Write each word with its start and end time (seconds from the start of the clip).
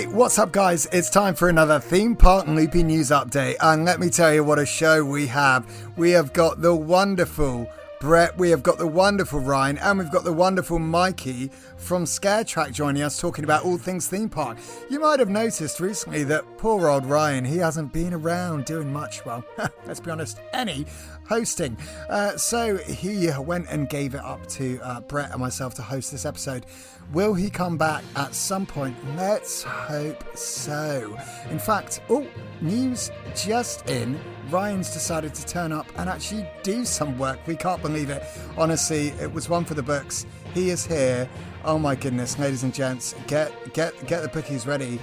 Hey, 0.00 0.06
what's 0.06 0.38
up, 0.38 0.50
guys? 0.50 0.86
It's 0.92 1.10
time 1.10 1.34
for 1.34 1.50
another 1.50 1.78
theme 1.78 2.16
park 2.16 2.46
loopy 2.46 2.82
news 2.82 3.10
update. 3.10 3.56
And 3.60 3.84
let 3.84 4.00
me 4.00 4.08
tell 4.08 4.32
you 4.32 4.42
what 4.42 4.58
a 4.58 4.64
show 4.64 5.04
we 5.04 5.26
have. 5.26 5.66
We 5.98 6.12
have 6.12 6.32
got 6.32 6.62
the 6.62 6.74
wonderful 6.74 7.70
Brett, 8.00 8.38
we 8.38 8.48
have 8.48 8.62
got 8.62 8.78
the 8.78 8.86
wonderful 8.86 9.40
Ryan, 9.40 9.76
and 9.76 9.98
we've 9.98 10.10
got 10.10 10.24
the 10.24 10.32
wonderful 10.32 10.78
Mikey 10.78 11.50
from 11.76 12.06
Scare 12.06 12.44
Track 12.44 12.72
joining 12.72 13.02
us 13.02 13.20
talking 13.20 13.44
about 13.44 13.66
all 13.66 13.76
things 13.76 14.08
theme 14.08 14.30
park. 14.30 14.56
You 14.88 15.00
might 15.00 15.18
have 15.18 15.28
noticed 15.28 15.80
recently 15.80 16.24
that 16.24 16.44
poor 16.56 16.88
old 16.88 17.04
Ryan, 17.04 17.44
he 17.44 17.58
hasn't 17.58 17.92
been 17.92 18.14
around 18.14 18.64
doing 18.64 18.90
much, 18.90 19.22
well, 19.26 19.44
let's 19.86 20.00
be 20.00 20.10
honest, 20.10 20.40
any 20.54 20.86
hosting. 21.30 21.76
Uh, 22.08 22.36
so 22.36 22.76
he 22.76 23.30
went 23.38 23.68
and 23.70 23.88
gave 23.88 24.14
it 24.14 24.20
up 24.20 24.44
to 24.48 24.80
uh, 24.82 25.00
Brett 25.02 25.30
and 25.30 25.40
myself 25.40 25.74
to 25.74 25.82
host 25.82 26.10
this 26.10 26.26
episode. 26.26 26.66
Will 27.12 27.34
he 27.34 27.50
come 27.50 27.78
back 27.78 28.02
at 28.16 28.34
some 28.34 28.66
point? 28.66 28.96
Let's 29.16 29.62
hope 29.62 30.24
so. 30.36 31.16
In 31.48 31.58
fact, 31.58 32.02
oh, 32.10 32.26
news 32.60 33.12
just 33.36 33.88
in. 33.88 34.18
Ryan's 34.50 34.92
decided 34.92 35.32
to 35.34 35.46
turn 35.46 35.70
up 35.70 35.86
and 35.96 36.08
actually 36.08 36.48
do 36.64 36.84
some 36.84 37.16
work. 37.16 37.38
We 37.46 37.54
can't 37.54 37.80
believe 37.80 38.10
it. 38.10 38.24
Honestly, 38.58 39.08
it 39.20 39.32
was 39.32 39.48
one 39.48 39.64
for 39.64 39.74
the 39.74 39.82
books. 39.84 40.26
He 40.52 40.70
is 40.70 40.84
here. 40.84 41.28
Oh 41.64 41.78
my 41.78 41.94
goodness, 41.94 42.38
ladies 42.38 42.64
and 42.64 42.74
gents, 42.74 43.14
get 43.28 43.52
get 43.72 43.92
get 44.06 44.22
the 44.22 44.28
bookies 44.28 44.66
ready. 44.66 44.98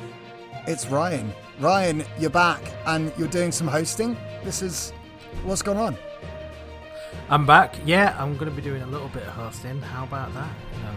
It's 0.65 0.87
Ryan. 0.87 1.31
Ryan, 1.61 2.03
you're 2.19 2.29
back 2.29 2.61
and 2.85 3.13
you're 3.17 3.29
doing 3.29 3.53
some 3.53 3.67
hosting. 3.67 4.17
This 4.43 4.61
is 4.61 4.91
what's 5.43 5.61
going 5.61 5.77
on. 5.77 5.97
I'm 7.29 7.45
back. 7.45 7.75
Yeah, 7.85 8.15
I'm 8.17 8.37
going 8.37 8.49
to 8.49 8.55
be 8.55 8.61
doing 8.61 8.81
a 8.81 8.87
little 8.87 9.09
bit 9.09 9.23
of 9.23 9.33
hosting. 9.33 9.81
How 9.81 10.05
about 10.05 10.33
that? 10.33 10.49
You 10.73 10.83
know, 10.83 10.95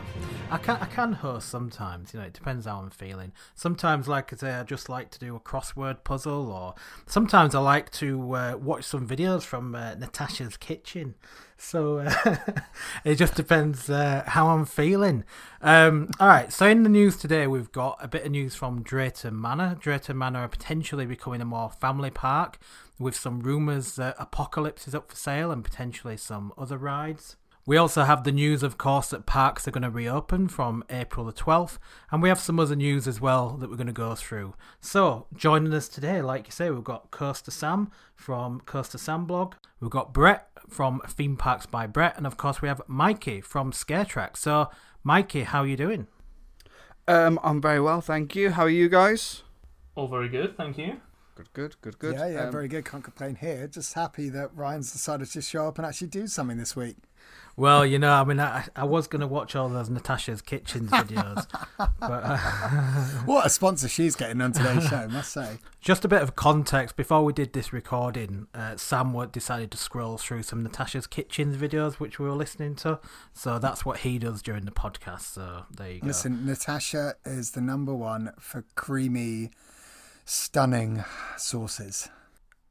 I 0.51 0.59
can 0.59 0.77
I 0.81 0.87
can 0.87 1.13
host 1.13 1.49
sometimes. 1.49 2.15
You 2.15 2.21
know, 2.21 2.27
it 2.27 2.33
depends 2.33 2.67
how 2.67 2.79
I'm 2.79 2.91
feeling. 2.91 3.33
Sometimes, 3.55 4.07
like 4.07 4.33
I 4.33 4.37
say, 4.37 4.53
I 4.53 4.63
just 4.63 4.89
like 4.89 5.11
to 5.11 5.19
do 5.19 5.35
a 5.35 5.41
crossword 5.41 6.05
puzzle, 6.05 6.53
or 6.53 6.75
sometimes 7.07 7.55
I 7.55 7.59
like 7.61 7.91
to 7.93 8.35
uh, 8.35 8.57
watch 8.57 8.85
some 8.85 9.09
videos 9.09 9.43
from 9.43 9.75
uh, 9.75 9.95
Natasha's 9.97 10.57
kitchen. 10.57 11.17
So 11.57 11.99
uh, 11.99 12.37
it 13.05 13.17
just 13.17 13.35
depends 13.35 13.91
uh, 13.91 14.23
how 14.27 14.49
I'm 14.49 14.67
feeling. 14.67 15.25
Um, 15.61 16.11
all 16.19 16.29
right. 16.29 16.53
So 16.53 16.67
in 16.67 16.85
the 16.85 16.89
news 16.89 17.17
today, 17.17 17.47
we've 17.47 17.73
got 17.73 17.99
a 18.01 18.09
bit 18.09 18.25
of 18.25 18.31
news 18.31 18.55
from 18.55 18.83
Drayton 18.83 19.39
Manor. 19.39 19.77
Drayton 19.81 20.17
Manor 20.17 20.41
are 20.41 20.49
potentially 20.49 21.07
becoming 21.07 21.41
a 21.41 21.45
more 21.45 21.71
family 21.71 22.11
park 22.11 22.59
with 23.01 23.17
some 23.17 23.41
rumours 23.41 23.97
that 23.97 24.15
Apocalypse 24.19 24.87
is 24.87 24.95
up 24.95 25.11
for 25.11 25.17
sale 25.17 25.51
and 25.51 25.65
potentially 25.65 26.17
some 26.17 26.53
other 26.57 26.79
rides. 26.79 27.37
We 27.67 27.77
also 27.77 28.05
have 28.05 28.25
the 28.25 28.33
news, 28.33 28.63
of 28.63 28.79
course, 28.79 29.09
that 29.11 29.27
parks 29.27 29.67
are 29.67 29.71
going 29.71 29.83
to 29.83 29.91
reopen 29.91 30.49
from 30.49 30.83
April 30.91 31.27
the 31.27 31.33
12th, 31.33 31.79
and 32.11 32.23
we 32.23 32.29
have 32.29 32.41
some 32.41 32.59
other 32.59 32.75
news 32.75 33.07
as 33.07 33.21
well 33.21 33.51
that 33.59 33.71
we're 33.71 33.77
going 33.77 33.87
to 33.87 33.93
go 33.93 34.15
through. 34.15 34.55
So, 34.81 35.27
joining 35.35 35.73
us 35.75 35.89
today, 35.89 36.23
like 36.23 36.47
you 36.47 36.53
say, 36.53 36.71
we've 36.71 36.83
got 36.83 37.11
Coaster 37.11 37.51
Sam 37.51 37.91
from 38.15 38.61
Coaster 38.61 38.99
Sam 38.99 39.27
blog, 39.27 39.55
we've 39.79 39.91
got 39.91 40.13
Brett 40.15 40.49
from 40.69 41.01
Theme 41.07 41.37
Parks 41.37 41.67
by 41.67 41.87
Brett, 41.87 42.17
and 42.17 42.27
of 42.27 42.37
course, 42.37 42.63
we 42.63 42.69
have 42.69 42.83
Mikey 42.87 43.41
from 43.41 43.73
Scare 43.73 44.07
Track. 44.07 44.37
So, 44.37 44.71
Mikey, 45.05 45.43
how 45.43 45.61
are 45.61 45.67
you 45.67 45.77
doing? 45.77 46.07
Um, 47.07 47.39
I'm 47.43 47.61
very 47.61 47.81
well, 47.81 48.01
thank 48.01 48.35
you. 48.35 48.51
How 48.51 48.63
are 48.63 48.71
you 48.71 48.89
guys? 48.89 49.43
All 49.95 50.09
very 50.09 50.29
good, 50.29 50.57
thank 50.57 50.79
you. 50.79 50.97
Good, 51.41 51.53
good, 51.55 51.77
good, 51.81 51.99
good. 51.99 52.15
Yeah, 52.17 52.29
yeah, 52.29 52.45
Um, 52.47 52.53
very 52.53 52.69
good. 52.69 52.85
Can't 52.85 53.03
complain 53.03 53.37
here. 53.37 53.67
Just 53.67 53.95
happy 53.95 54.29
that 54.29 54.55
Ryan's 54.55 54.93
decided 54.93 55.31
to 55.31 55.41
show 55.41 55.69
up 55.69 55.79
and 55.79 55.87
actually 55.87 56.09
do 56.09 56.27
something 56.27 56.59
this 56.59 56.77
week. 56.77 56.97
Well, 57.57 57.85
you 57.85 57.99
know, 57.99 58.13
I 58.13 58.25
mean, 58.25 58.41
I, 58.41 58.67
I 58.75 58.85
was 58.85 59.07
going 59.07 59.21
to 59.21 59.27
watch 59.27 59.55
all 59.55 59.69
those 59.69 59.91
Natasha's 59.91 60.41
Kitchens 60.41 60.91
videos, 60.91 61.47
but 61.77 61.91
uh, 62.01 62.37
What 63.27 63.47
a 63.47 63.51
sponsor 63.51 63.89
she's 63.89 64.17
getting 64.17 64.41
on 64.41 64.53
today's 64.53 64.87
show, 64.89 65.07
must 65.09 65.33
say. 65.33 65.59
just 65.81 66.05
a 66.05 66.09
bit 66.09 66.23
of 66.23 66.37
context 66.37 66.97
before 66.97 67.25
we 67.25 67.33
did 67.33 67.53
this 67.53 67.73
recording, 67.73 68.47
uh, 68.55 68.77
Sam 68.77 69.15
decided 69.31 69.71
to 69.73 69.77
scroll 69.79 70.17
through 70.17 70.43
some 70.45 70.63
Natasha's 70.63 71.07
Kitchens 71.07 71.57
videos 71.57 71.95
which 71.95 72.19
we 72.19 72.27
were 72.27 72.35
listening 72.35 72.75
to. 72.77 72.99
So 73.35 73.59
that's 73.59 73.85
what 73.85 73.99
he 73.99 74.19
does 74.19 74.43
during 74.43 74.65
the 74.65 74.71
podcast. 74.73 75.33
So 75.35 75.65
there 75.71 75.93
you 75.93 76.01
go. 76.01 76.07
Listen, 76.07 76.47
Natasha 76.47 77.15
is 77.25 77.51
the 77.53 77.61
number 77.61 77.95
one 77.95 78.33
for 78.39 78.65
creamy, 78.75 79.51
stunning 80.31 81.05
sources. 81.37 82.09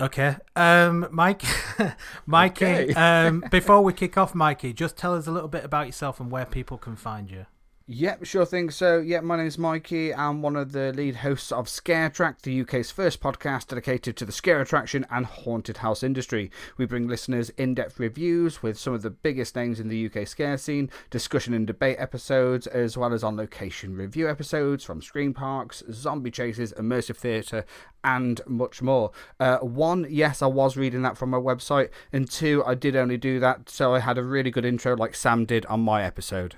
Okay, 0.02 0.38
um, 0.56 1.08
Mike, 1.12 1.44
Mikey. 2.26 2.66
Okay. 2.66 2.94
um, 2.94 3.44
before 3.52 3.82
we 3.82 3.92
kick 3.92 4.18
off, 4.18 4.34
Mikey, 4.34 4.72
just 4.72 4.96
tell 4.96 5.14
us 5.14 5.28
a 5.28 5.32
little 5.32 5.50
bit 5.50 5.66
about 5.66 5.86
yourself 5.86 6.22
and 6.22 6.32
where 6.32 6.46
people 6.46 6.78
can 6.78 6.96
find 6.96 7.30
you. 7.30 7.46
Yep, 7.92 8.26
sure 8.26 8.46
thing. 8.46 8.70
So, 8.70 9.00
yeah, 9.00 9.22
my 9.22 9.36
name's 9.36 9.58
Mikey. 9.58 10.14
I'm 10.14 10.44
one 10.44 10.56
of 10.56 10.74
the 10.74 10.94
lead 10.94 11.16
hosts 11.16 11.52
of 11.52 11.68
Scare 11.68 12.12
Track, 12.12 12.44
the 12.44 12.62
UK's 12.62 12.92
first 12.92 13.20
podcast 13.20 13.70
dedicated 13.70 14.16
to 14.18 14.26
the 14.26 14.32
scare 14.32 14.62
attraction 14.62 15.08
and 15.10 15.26
haunted 15.26 15.78
house 15.78 16.04
industry. 16.04 16.52
We 16.78 16.86
bring 16.86 17.08
listeners 17.08 17.50
in 17.58 17.74
depth 17.74 18.00
reviews 18.00 18.62
with 18.62 18.78
some 18.78 18.94
of 18.94 19.02
the 19.02 19.10
biggest 19.10 19.56
names 19.56 19.80
in 19.80 19.88
the 19.88 20.06
UK 20.06 20.28
scare 20.28 20.60
scene, 20.60 20.92
discussion 21.10 21.56
and 21.56 21.66
debate 21.66 21.96
episodes, 21.98 22.68
as 22.68 22.96
well 22.96 23.12
as 23.12 23.24
on 23.24 23.36
location 23.36 23.96
review 23.96 24.30
episodes 24.30 24.84
from 24.84 25.02
Scream 25.02 25.34
Parks, 25.34 25.82
zombie 25.92 26.30
chases, 26.30 26.72
immersive 26.74 27.18
theatre, 27.18 27.66
and 28.04 28.40
much 28.46 28.84
more. 28.84 29.10
Uh, 29.40 29.58
one, 29.58 30.06
yes, 30.08 30.44
I 30.44 30.46
was 30.46 30.78
reading 30.78 31.02
that 31.02 31.18
from 31.18 31.32
my 31.32 31.40
website, 31.40 31.90
and 32.14 32.30
two, 32.30 32.64
I 32.68 32.76
did 32.76 32.96
only 32.96 33.18
do 33.18 33.40
that 33.40 33.68
so 33.68 33.96
I 33.96 34.00
had 34.00 34.20
a 34.20 34.24
really 34.24 34.52
good 34.52 34.64
intro 34.64 34.96
like 34.96 35.16
Sam 35.16 35.46
did 35.46 35.66
on 35.66 35.80
my 35.80 36.04
episode. 36.04 36.56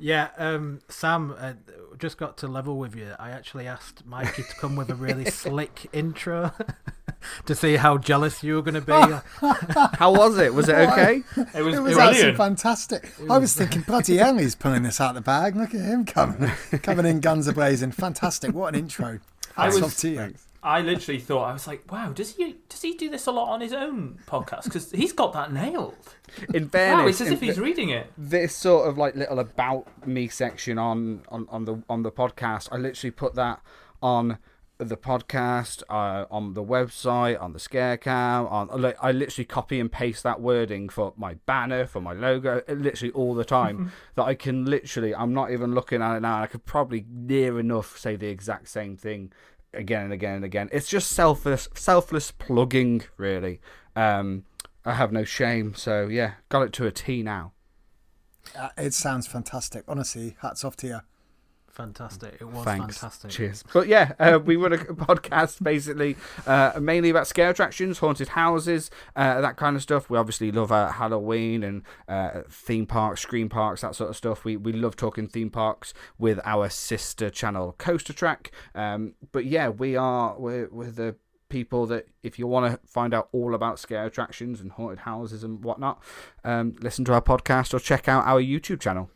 Yeah, 0.00 0.28
um, 0.38 0.80
Sam, 0.88 1.34
uh, 1.38 1.52
just 1.98 2.18
got 2.18 2.36
to 2.38 2.48
level 2.48 2.76
with 2.78 2.94
you. 2.94 3.12
I 3.18 3.30
actually 3.30 3.66
asked 3.66 4.04
Mikey 4.06 4.42
to 4.42 4.54
come 4.56 4.76
with 4.76 4.90
a 4.90 4.94
really 4.94 5.24
slick 5.30 5.86
intro 5.92 6.52
to 7.46 7.54
see 7.54 7.76
how 7.76 7.96
jealous 7.98 8.42
you 8.42 8.56
were 8.56 8.62
going 8.62 8.74
to 8.74 8.80
be. 8.80 8.92
How 9.98 10.12
was 10.12 10.36
it? 10.38 10.52
Was 10.52 10.68
it 10.68 10.74
okay? 10.74 11.22
It 11.54 11.62
was, 11.62 11.76
It 11.76 11.80
was 11.80 11.96
actually 11.96 12.32
brilliant. 12.32 12.36
fantastic. 12.36 13.12
I 13.30 13.38
was 13.38 13.54
thinking, 13.54 13.82
bloody 13.82 14.16
hell, 14.18 14.36
he's 14.36 14.54
pulling 14.54 14.82
this 14.82 15.00
out 15.00 15.10
of 15.10 15.14
the 15.16 15.20
bag. 15.22 15.56
Look 15.56 15.74
at 15.74 15.80
him 15.80 16.04
coming, 16.04 16.50
coming 16.82 17.06
in 17.06 17.20
guns 17.20 17.46
a 17.48 17.52
blazing. 17.52 17.92
Fantastic. 17.92 18.52
What 18.54 18.74
an 18.74 18.80
intro. 18.80 19.20
I 19.56 19.64
Hats 19.64 19.76
was- 19.76 19.84
off 19.84 19.96
to 19.98 20.08
you. 20.10 20.34
I 20.64 20.80
literally 20.80 21.20
thought 21.20 21.44
I 21.44 21.52
was 21.52 21.66
like, 21.66 21.92
wow, 21.92 22.12
does 22.12 22.34
he 22.36 22.56
does 22.68 22.80
he 22.80 22.94
do 22.94 23.10
this 23.10 23.26
a 23.26 23.32
lot 23.32 23.50
on 23.50 23.60
his 23.60 23.72
own 23.74 24.18
podcast? 24.26 24.64
Because 24.64 24.90
he's 24.90 25.12
got 25.12 25.34
that 25.34 25.52
nailed. 25.52 26.14
In 26.54 26.70
fairness, 26.70 27.02
Wow, 27.02 27.08
it's 27.08 27.20
as 27.20 27.30
if 27.30 27.40
he's 27.40 27.60
reading 27.60 27.90
it. 27.90 28.10
this 28.16 28.56
sort 28.56 28.88
of 28.88 28.96
like 28.96 29.14
little 29.14 29.38
about 29.38 29.86
me 30.06 30.26
section 30.28 30.78
on 30.78 31.22
on, 31.28 31.46
on 31.50 31.66
the 31.66 31.82
on 31.88 32.02
the 32.02 32.10
podcast. 32.10 32.70
I 32.72 32.76
literally 32.78 33.10
put 33.10 33.34
that 33.34 33.60
on 34.02 34.38
the 34.78 34.96
podcast, 34.96 35.82
uh, 35.88 36.24
on 36.30 36.54
the 36.54 36.64
website, 36.64 37.40
on 37.40 37.52
the 37.52 37.58
Scarecam. 37.60 38.50
On 38.50 38.80
like, 38.80 38.96
I 39.00 39.12
literally 39.12 39.44
copy 39.44 39.78
and 39.78 39.92
paste 39.92 40.22
that 40.24 40.40
wording 40.40 40.88
for 40.88 41.12
my 41.16 41.34
banner, 41.46 41.86
for 41.86 42.00
my 42.00 42.12
logo, 42.12 42.62
uh, 42.68 42.72
literally 42.72 43.12
all 43.12 43.34
the 43.34 43.44
time. 43.44 43.92
that 44.16 44.24
I 44.24 44.34
can 44.34 44.64
literally, 44.64 45.14
I'm 45.14 45.32
not 45.32 45.52
even 45.52 45.74
looking 45.74 46.02
at 46.02 46.16
it 46.16 46.20
now. 46.20 46.36
And 46.36 46.44
I 46.44 46.46
could 46.48 46.64
probably 46.64 47.04
near 47.08 47.60
enough 47.60 47.96
say 47.98 48.16
the 48.16 48.28
exact 48.28 48.68
same 48.68 48.96
thing 48.96 49.32
again 49.76 50.04
and 50.04 50.12
again 50.12 50.36
and 50.36 50.44
again. 50.44 50.68
It's 50.72 50.88
just 50.88 51.10
selfless, 51.10 51.68
selfless 51.74 52.30
plugging, 52.30 53.02
really. 53.16 53.60
Um, 53.96 54.44
I 54.84 54.94
have 54.94 55.12
no 55.12 55.24
shame, 55.24 55.74
so 55.74 56.08
yeah, 56.08 56.34
got 56.48 56.62
it 56.62 56.72
to 56.74 56.86
a 56.86 56.90
T 56.90 57.22
now. 57.22 57.52
Uh, 58.56 58.68
it 58.76 58.92
sounds 58.92 59.26
fantastic. 59.26 59.84
Honestly, 59.88 60.36
hats 60.42 60.64
off 60.64 60.76
to 60.76 60.86
you. 60.86 61.00
Fantastic. 61.74 62.36
It 62.40 62.44
was 62.44 62.64
Thanks. 62.64 62.98
fantastic. 62.98 63.32
Cheers. 63.32 63.64
But 63.72 63.88
yeah, 63.88 64.12
uh, 64.20 64.38
we 64.38 64.54
run 64.54 64.72
a 64.72 64.78
podcast 64.78 65.60
basically 65.60 66.16
uh, 66.46 66.78
mainly 66.80 67.10
about 67.10 67.26
scare 67.26 67.50
attractions, 67.50 67.98
haunted 67.98 68.28
houses, 68.28 68.92
uh, 69.16 69.40
that 69.40 69.56
kind 69.56 69.74
of 69.74 69.82
stuff. 69.82 70.08
We 70.08 70.16
obviously 70.16 70.52
love 70.52 70.70
uh, 70.70 70.92
Halloween 70.92 71.64
and 71.64 71.82
uh, 72.08 72.42
theme 72.48 72.86
parks, 72.86 73.22
scream 73.22 73.48
parks, 73.48 73.80
that 73.80 73.96
sort 73.96 74.08
of 74.10 74.16
stuff. 74.16 74.44
We 74.44 74.56
we 74.56 74.72
love 74.72 74.94
talking 74.94 75.26
theme 75.26 75.50
parks 75.50 75.92
with 76.16 76.38
our 76.44 76.68
sister 76.68 77.28
channel 77.28 77.74
Coaster 77.76 78.12
Track. 78.12 78.52
Um, 78.76 79.14
but 79.32 79.44
yeah, 79.44 79.68
we 79.68 79.96
are 79.96 80.38
we're, 80.38 80.68
we're 80.70 80.92
the 80.92 81.16
people 81.48 81.86
that 81.86 82.06
if 82.22 82.38
you 82.38 82.46
want 82.46 82.72
to 82.72 82.86
find 82.86 83.12
out 83.12 83.28
all 83.32 83.52
about 83.52 83.80
scare 83.80 84.06
attractions 84.06 84.60
and 84.60 84.70
haunted 84.72 85.00
houses 85.00 85.42
and 85.42 85.64
whatnot, 85.64 86.00
um, 86.44 86.76
listen 86.82 87.04
to 87.04 87.12
our 87.12 87.22
podcast 87.22 87.74
or 87.74 87.80
check 87.80 88.08
out 88.08 88.24
our 88.26 88.40
YouTube 88.40 88.80
channel. 88.80 89.10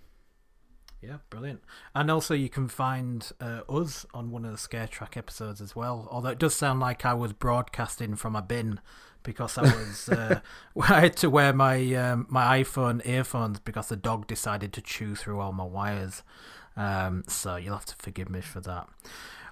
Yeah, 1.01 1.19
brilliant. 1.31 1.63
And 1.95 2.11
also, 2.11 2.35
you 2.35 2.49
can 2.49 2.67
find 2.69 3.31
uh, 3.41 3.61
us 3.69 4.05
on 4.13 4.33
one 4.33 4.45
of 4.45 4.51
the 4.51 4.59
Scare 4.59 4.89
Track 4.89 5.17
episodes 5.17 5.61
as 5.61 5.77
well. 5.77 6.09
Although 6.11 6.31
it 6.31 6.39
does 6.39 6.55
sound 6.57 6.81
like 6.81 7.05
I 7.05 7.15
was 7.15 7.33
broadcasting 7.33 8.17
from 8.17 8.35
a 8.35 8.43
bin 8.43 8.81
because 9.23 9.57
I 9.59 9.63
was 9.63 10.09
uh, 10.13 10.41
I 10.81 11.01
had 11.01 11.17
to 11.19 11.31
wear 11.31 11.53
my 11.53 11.95
um, 11.95 12.27
my 12.29 12.63
iPhone 12.63 13.07
earphones 13.07 13.61
because 13.61 13.89
the 13.89 13.97
dog 13.97 14.27
decided 14.27 14.73
to 14.73 14.81
chew 14.81 15.15
through 15.15 15.41
all 15.41 15.53
my 15.53 15.65
wires. 15.65 16.23
Um, 16.77 17.25
so 17.29 17.57
you'll 17.57 17.75
have 17.75 17.87
to 17.87 17.97
forgive 17.97 18.29
me 18.29 18.41
for 18.41 18.61
that. 18.61 18.89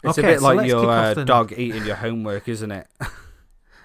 It's 0.03 0.19
Okay, 0.19 0.19
a 0.19 0.25
bit 0.25 0.41
so 0.41 0.47
like 0.55 0.63
your 0.63 0.91
uh, 0.91 1.15
then. 1.15 1.27
dog 1.27 1.53
eating 1.53 1.85
your 1.85 1.97
homework, 1.97 2.49
isn't 2.49 2.71
it? 2.73 2.89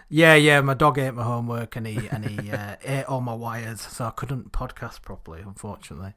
Yeah, 0.09 0.35
yeah, 0.35 0.59
my 0.61 0.73
dog 0.73 0.97
ate 0.99 1.13
my 1.13 1.23
homework 1.23 1.75
and 1.77 1.87
he 1.87 2.07
and 2.09 2.25
he 2.25 2.51
uh, 2.51 2.75
ate 2.83 3.05
all 3.05 3.21
my 3.21 3.33
wires, 3.33 3.81
so 3.81 4.05
I 4.05 4.11
couldn't 4.11 4.51
podcast 4.51 5.01
properly, 5.01 5.41
unfortunately. 5.41 6.13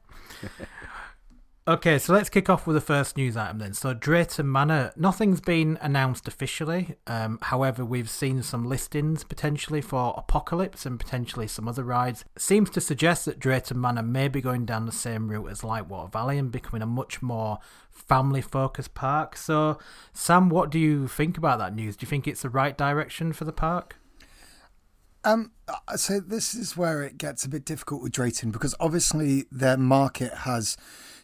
Okay, 1.67 1.97
so 1.97 2.13
let's 2.13 2.29
kick 2.29 2.47
off 2.47 2.67
with 2.67 2.75
the 2.75 2.81
first 2.81 3.17
news 3.17 3.35
item 3.35 3.57
then. 3.57 3.73
So, 3.73 3.95
Drayton 3.95 4.51
Manor, 4.51 4.93
nothing's 4.95 5.41
been 5.41 5.79
announced 5.81 6.27
officially. 6.27 6.95
Um, 7.07 7.39
however, 7.41 7.83
we've 7.83 8.09
seen 8.09 8.43
some 8.43 8.65
listings 8.65 9.23
potentially 9.23 9.81
for 9.81 10.13
Apocalypse 10.15 10.85
and 10.85 10.99
potentially 10.99 11.47
some 11.47 11.67
other 11.67 11.83
rides. 11.83 12.23
Seems 12.37 12.69
to 12.69 12.81
suggest 12.81 13.25
that 13.25 13.39
Drayton 13.39 13.81
Manor 13.81 14.03
may 14.03 14.27
be 14.27 14.41
going 14.41 14.67
down 14.67 14.85
the 14.85 14.91
same 14.91 15.27
route 15.27 15.49
as 15.49 15.61
Lightwater 15.61 16.11
Valley 16.11 16.37
and 16.37 16.51
becoming 16.51 16.83
a 16.83 16.85
much 16.85 17.23
more 17.23 17.57
family 17.89 18.41
focused 18.41 18.93
park. 18.93 19.35
So, 19.35 19.79
Sam, 20.13 20.49
what 20.49 20.69
do 20.69 20.77
you 20.77 21.07
think 21.07 21.35
about 21.35 21.57
that 21.57 21.73
news? 21.73 21.97
Do 21.97 22.03
you 22.03 22.09
think 22.09 22.27
it's 22.27 22.43
the 22.43 22.49
right 22.51 22.77
direction 22.77 23.33
for 23.33 23.45
the 23.45 23.51
park? 23.51 23.97
Um, 25.23 25.51
uh, 25.67 25.97
so 25.97 26.19
this 26.19 26.53
is 26.53 26.77
where 26.77 27.01
it 27.01 27.17
gets 27.17 27.43
a 27.43 27.49
bit 27.49 27.65
difficult 27.65 28.03
with 28.03 28.11
Drayton 28.11 28.51
because 28.51 28.75
obviously 28.79 29.45
their 29.51 29.77
market 29.77 30.31
has 30.31 30.77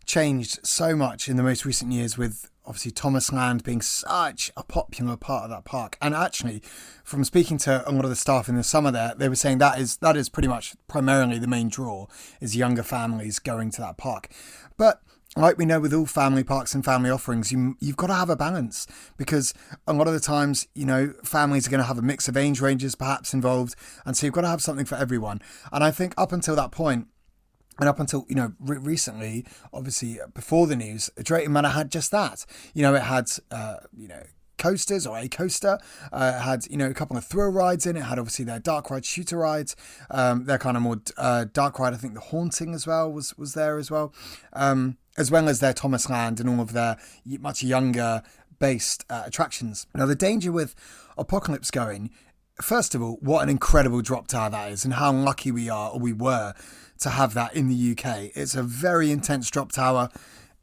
changed 0.06 0.66
so 0.66 0.96
much 0.96 1.30
in 1.30 1.38
the 1.38 1.44
most 1.44 1.66
recent 1.66 1.92
years 1.92 2.18
with 2.18 2.50
obviously 2.66 2.92
Thomas 2.92 3.32
Land 3.32 3.64
being 3.64 3.82
such 3.82 4.52
a 4.56 4.64
popular 4.64 5.18
part 5.18 5.46
of 5.46 5.50
that 5.50 5.66
park. 5.66 5.98
And 6.02 6.14
actually, 6.14 6.62
from 7.04 7.24
speaking 7.24 7.58
to 7.60 7.88
a 7.88 7.92
lot 7.92 8.04
of 8.04 8.10
the 8.10 8.16
staff 8.16 8.48
in 8.48 8.56
the 8.56 8.64
summer 8.64 8.92
there, 8.92 9.14
they 9.16 9.30
were 9.30 9.36
saying 9.36 9.58
that 9.60 9.80
is 9.80 9.98
that 9.98 10.16
is 10.16 10.30
pretty 10.30 10.48
much 10.48 10.76
primarily 10.88 11.40
the 11.40 11.48
main 11.48 11.70
draw 11.70 12.08
is 12.40 12.56
younger 12.56 12.84
families 12.84 13.40
going 13.40 13.72
to 13.72 13.82
that 13.82 13.98
park. 13.98 14.30
But 14.78 15.02
like 15.36 15.58
we 15.58 15.66
know 15.66 15.80
with 15.80 15.94
all 15.94 16.06
family 16.06 16.44
parks 16.44 16.76
and 16.76 16.84
family 16.84 17.10
offerings, 17.10 17.52
you 17.52 17.76
you've 17.80 17.98
got 17.98 18.08
to 18.08 18.14
have 18.14 18.30
a 18.30 18.36
balance 18.36 18.86
because 19.18 19.54
a 19.88 19.94
lot 19.94 20.08
of 20.08 20.14
the 20.14 20.20
times, 20.20 20.68
you 20.76 20.86
know, 20.86 21.14
families 21.24 21.68
are 21.68 21.72
going 21.72 21.82
to 21.82 21.88
have 21.88 21.98
a 21.98 22.02
mix 22.02 22.28
of 22.28 22.36
age 22.36 22.60
ranges 22.60 22.96
perhaps 22.96 23.34
involved, 23.34 23.76
and 24.06 24.18
so 24.18 24.26
you've 24.26 24.34
got 24.34 24.42
to 24.42 24.48
have 24.48 24.62
something 24.62 24.86
for 24.86 24.96
everyone. 24.96 25.42
And 25.72 25.84
I 25.84 25.92
think 25.92 26.14
up 26.18 26.32
until 26.32 26.56
that 26.58 26.72
point, 26.72 27.08
and 27.80 27.90
up 27.90 28.00
until 28.00 28.26
you 28.30 28.36
know 28.36 28.54
re- 28.60 28.78
recently, 28.78 29.46
obviously 29.74 30.20
before 30.34 30.68
the 30.68 30.76
news, 30.76 31.10
Drayton 31.22 31.54
Manor 31.54 31.70
had 31.70 31.92
just 31.92 32.12
that. 32.12 32.46
You 32.74 32.84
know, 32.84 32.96
it 32.96 33.04
had 33.04 33.30
uh, 33.50 33.78
you 33.96 34.08
know 34.08 34.24
coasters 34.62 35.08
or 35.08 35.18
a 35.18 35.28
coaster. 35.28 35.80
Uh, 36.14 36.34
it 36.36 36.42
had 36.42 36.68
you 36.70 36.78
know 36.78 36.90
a 36.90 36.94
couple 36.94 37.18
of 37.18 37.26
thrill 37.26 37.50
rides 37.50 37.86
in 37.86 37.98
it. 37.98 38.04
Had 38.04 38.20
obviously 38.20 38.46
their 38.46 38.60
dark 38.60 38.90
ride 38.90 39.06
shooter 39.06 39.38
rides. 39.38 39.76
Um, 40.10 40.46
their 40.46 40.60
kind 40.60 40.78
of 40.78 40.84
more 40.84 41.02
uh, 41.18 41.46
dark 41.52 41.80
ride. 41.80 41.94
I 41.94 41.98
think 41.98 42.14
the 42.14 42.20
haunting 42.20 42.74
as 42.74 42.86
well 42.86 43.12
was 43.12 43.38
was 43.38 43.54
there 43.54 43.78
as 43.78 43.90
well, 43.90 44.14
um, 44.54 44.98
as 45.18 45.32
well 45.32 45.50
as 45.50 45.60
their 45.60 45.74
Thomas 45.74 46.10
Land 46.10 46.40
and 46.40 46.48
all 46.48 46.62
of 46.62 46.74
their 46.74 46.98
much 47.26 47.64
younger 47.64 48.22
based 48.60 49.04
uh, 49.10 49.24
attractions. 49.26 49.88
Now 49.96 50.06
the 50.06 50.16
danger 50.16 50.52
with 50.52 50.76
Apocalypse 51.18 51.72
going. 51.72 52.12
First 52.62 52.94
of 52.94 53.02
all, 53.02 53.18
what 53.22 53.42
an 53.42 53.50
incredible 53.50 54.02
drop 54.02 54.28
tower 54.28 54.52
that 54.52 54.72
is, 54.72 54.86
and 54.86 54.94
how 54.94 55.12
lucky 55.12 55.52
we 55.52 55.68
are, 55.68 55.90
or 55.92 56.00
we 56.00 56.14
were, 56.14 56.54
to 57.02 57.10
have 57.10 57.34
that 57.34 57.56
in 57.56 57.68
the 57.68 57.92
UK. 57.92 58.32
It's 58.36 58.56
a 58.56 58.64
very 58.64 59.12
intense 59.12 59.50
drop 59.50 59.72
tower. 59.72 60.10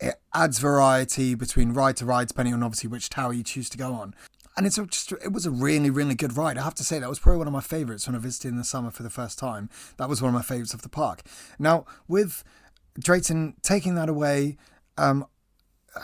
It 0.00 0.14
adds 0.32 0.58
variety 0.58 1.35
between 1.35 1.73
ride 1.73 1.96
to 1.99 2.06
ride, 2.06 2.29
depending 2.29 2.55
on 2.55 2.62
obviously 2.62 2.88
which 2.88 3.11
tower 3.11 3.32
you 3.32 3.43
choose 3.43 3.69
to 3.70 3.79
go 3.79 3.93
on. 3.93 4.14
And 4.56 4.67
it's 4.67 4.76
just 4.76 5.12
it 5.12 5.32
was 5.32 5.46
a 5.46 5.50
really 5.50 5.90
really 5.90 6.14
good 6.14 6.37
ride. 6.37 6.58
I 6.58 6.62
have 6.62 6.75
to 6.76 6.85
say 6.85 6.99
that 6.99 7.08
was 7.08 7.20
probably 7.20 7.38
one 7.38 7.46
of 7.46 7.52
my 7.52 7.61
favourites 7.61 8.06
when 8.06 8.17
I 8.17 8.19
visited 8.19 8.49
in 8.49 8.56
the 8.56 8.64
summer 8.64 8.90
for 8.90 9.02
the 9.05 9.11
first 9.11 9.38
time. 9.38 9.70
That 9.99 10.08
was 10.08 10.20
one 10.20 10.31
of 10.31 10.35
my 10.35 10.43
favourites 10.43 10.75
of 10.75 10.82
the 10.82 10.88
park. 10.88 11.23
Now 11.58 11.87
with 12.08 12.43
Drayton 12.99 13.55
taking 13.62 13.94
that 13.94 14.08
away, 14.08 14.56
um, 14.96 15.26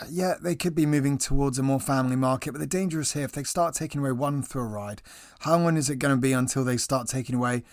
yeah, 0.08 0.34
they 0.40 0.54
could 0.54 0.74
be 0.74 0.86
moving 0.86 1.18
towards 1.18 1.58
a 1.58 1.62
more 1.62 1.80
family 1.80 2.16
market, 2.16 2.52
but 2.52 2.60
the 2.60 2.66
danger 2.66 3.00
is 3.00 3.12
here. 3.12 3.24
If 3.24 3.32
they 3.32 3.44
start 3.44 3.74
taking 3.74 4.00
away 4.00 4.12
one 4.12 4.42
thrill 4.42 4.66
ride, 4.66 5.02
how 5.40 5.58
long 5.58 5.76
is 5.76 5.90
it 5.90 5.96
going 5.96 6.14
to 6.14 6.20
be 6.20 6.32
until 6.32 6.64
they 6.64 6.76
start 6.76 7.08
taking 7.08 7.34
away 7.34 7.64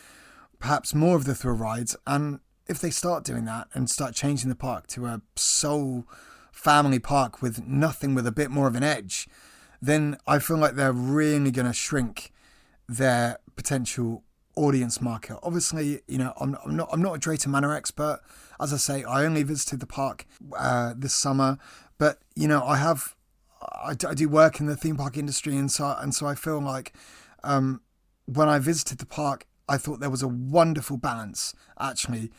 perhaps 0.60 0.94
more 0.94 1.16
of 1.16 1.26
the 1.26 1.36
thrill 1.36 1.56
rides? 1.56 1.96
And 2.06 2.40
if 2.68 2.80
they 2.80 2.90
start 2.90 3.24
doing 3.24 3.46
that 3.46 3.68
and 3.74 3.90
start 3.90 4.16
changing 4.16 4.50
the 4.50 4.56
park 4.56 4.88
to 4.88 5.06
a 5.06 5.22
sole 5.36 6.06
family 6.52 7.00
park 7.00 7.42
with 7.42 7.66
nothing 7.66 8.14
with 8.14 8.28
a 8.28 8.32
bit 8.32 8.52
more 8.52 8.68
of 8.68 8.76
an 8.76 8.84
edge, 8.84 9.28
then 9.82 10.18
I 10.28 10.40
feel 10.40 10.58
like 10.58 10.76
they're 10.76 10.94
really 10.94 11.52
going 11.52 11.68
to 11.68 11.74
shrink 11.74 12.32
their 12.88 13.40
potential 13.56 14.24
audience 14.56 15.02
market. 15.02 15.38
Obviously, 15.44 16.02
you 16.08 16.18
know, 16.18 16.34
I'm, 16.40 16.58
I'm 16.66 16.76
not 16.76 16.90
I'm 16.92 17.02
not 17.02 17.14
a 17.14 17.18
Drayton 17.18 17.52
Manor 17.52 17.74
expert. 17.74 18.20
As 18.60 18.74
I 18.74 18.78
say, 18.78 19.04
I 19.04 19.26
only 19.26 19.44
visited 19.44 19.80
the 19.80 19.88
park 19.88 20.26
uh, 20.58 20.94
this 20.96 21.16
summer, 21.16 21.58
but 21.98 22.20
you 22.36 22.48
know, 22.48 22.64
I 22.64 22.78
have 22.78 23.16
I, 23.62 23.96
I, 24.08 24.14
do 24.14 24.28
work 24.28 24.60
in 24.60 24.66
the 24.66 24.76
theme 24.76 24.98
park 24.98 25.18
industry, 25.18 25.56
and 25.56 25.72
so 25.72 25.96
and 26.00 26.14
so 26.14 26.28
I 26.28 26.36
feel 26.36 26.60
like 26.60 26.94
um, 27.44 27.82
when 28.26 28.50
I 28.50 28.60
visited 28.60 29.00
the 29.00 29.06
park, 29.06 29.48
I 29.68 29.78
thought 29.78 30.00
there 30.00 30.10
was 30.10 30.24
a 30.24 30.28
wonderful 30.28 30.98
balance 30.98 31.56
actually 31.80 32.32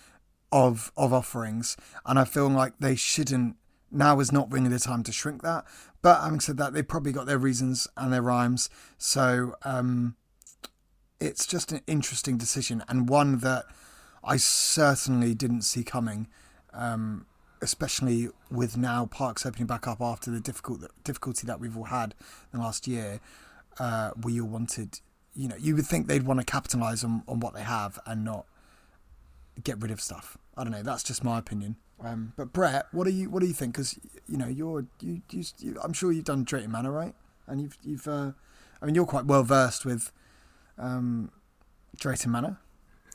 of 0.53 0.93
of 0.97 1.13
offerings, 1.13 1.77
and 2.07 2.19
I 2.19 2.25
feel 2.25 2.49
like 2.49 2.75
they 2.79 2.95
shouldn't. 2.95 3.57
Now 3.91 4.21
is 4.21 4.33
not 4.33 4.51
really 4.51 4.69
the 4.69 4.79
time 4.79 5.03
to 5.03 5.13
shrink 5.13 5.43
that. 5.43 5.65
But 6.01 6.23
having 6.23 6.41
said 6.41 6.57
that, 6.57 6.73
they 6.73 6.83
probably 6.83 7.13
got 7.13 7.27
their 7.27 7.39
reasons 7.39 7.87
and 7.97 8.13
their 8.13 8.23
rhymes. 8.23 8.71
So 8.97 9.55
um, 9.65 10.17
it's 11.21 11.47
just 11.47 11.73
an 11.73 11.83
interesting 11.87 12.39
decision 12.39 12.83
and 12.89 13.09
one 13.09 13.39
that 13.39 13.67
I 14.25 14.39
certainly 14.39 15.35
didn't 15.35 15.63
see 15.63 15.85
coming. 15.85 16.29
Um, 16.73 17.27
especially 17.63 18.29
with 18.51 18.77
now 18.77 19.07
parks 19.07 19.47
opening 19.47 19.67
back 19.67 19.87
up 19.87 20.01
after 20.01 20.31
the 20.31 20.41
difficult 20.41 20.83
difficulty 21.05 21.47
that 21.47 21.61
we've 21.61 21.77
all 21.77 21.85
had 21.85 22.15
in 22.53 22.59
the 22.59 22.65
last 22.65 22.89
year, 22.89 23.21
uh, 23.79 24.11
we 24.21 24.41
all 24.41 24.49
wanted, 24.49 25.01
you 25.35 25.49
know, 25.49 25.57
you 25.57 25.77
would 25.77 25.87
think 25.87 26.09
they'd 26.09 26.25
want 26.25 26.41
to 26.41 26.45
capitalise 26.45 27.05
on, 27.05 27.23
on 27.29 27.41
what 27.41 27.55
they 27.55 27.63
have 27.63 27.99
and 28.05 28.25
not 28.25 28.47
get 29.63 29.81
rid 29.81 29.93
of 29.93 30.01
stuff. 30.01 30.37
I 30.57 30.65
don't 30.65 30.73
know. 30.73 30.83
That's 30.83 31.03
just 31.03 31.25
my 31.25 31.39
opinion. 31.39 31.77
Um, 32.05 32.33
but 32.37 32.53
Brett, 32.53 32.87
what 32.93 33.05
do 33.05 33.11
you 33.11 33.31
what 33.31 33.41
do 33.41 33.47
you 33.47 33.53
think? 33.53 33.75
Because 33.75 33.99
you 34.27 34.37
know 34.37 34.49
you're 34.49 34.87
you, 35.01 35.23
you, 35.31 35.45
you, 35.59 35.79
I'm 35.83 35.93
sure 35.93 36.13
you've 36.13 36.25
done 36.25 36.45
Drayton 36.45 36.71
Manor, 36.71 36.91
right? 36.91 37.15
And 37.47 37.61
you've 37.61 37.77
you've 37.83 38.09
uh, 38.09 38.33
I 38.81 38.87
mean 38.87 38.95
you're 38.95 39.07
quite 39.07 39.27
well 39.27 39.45
versed 39.45 39.85
with 39.85 40.11
um, 40.79 41.31
Drayton 41.99 42.33
Manor. 42.33 42.59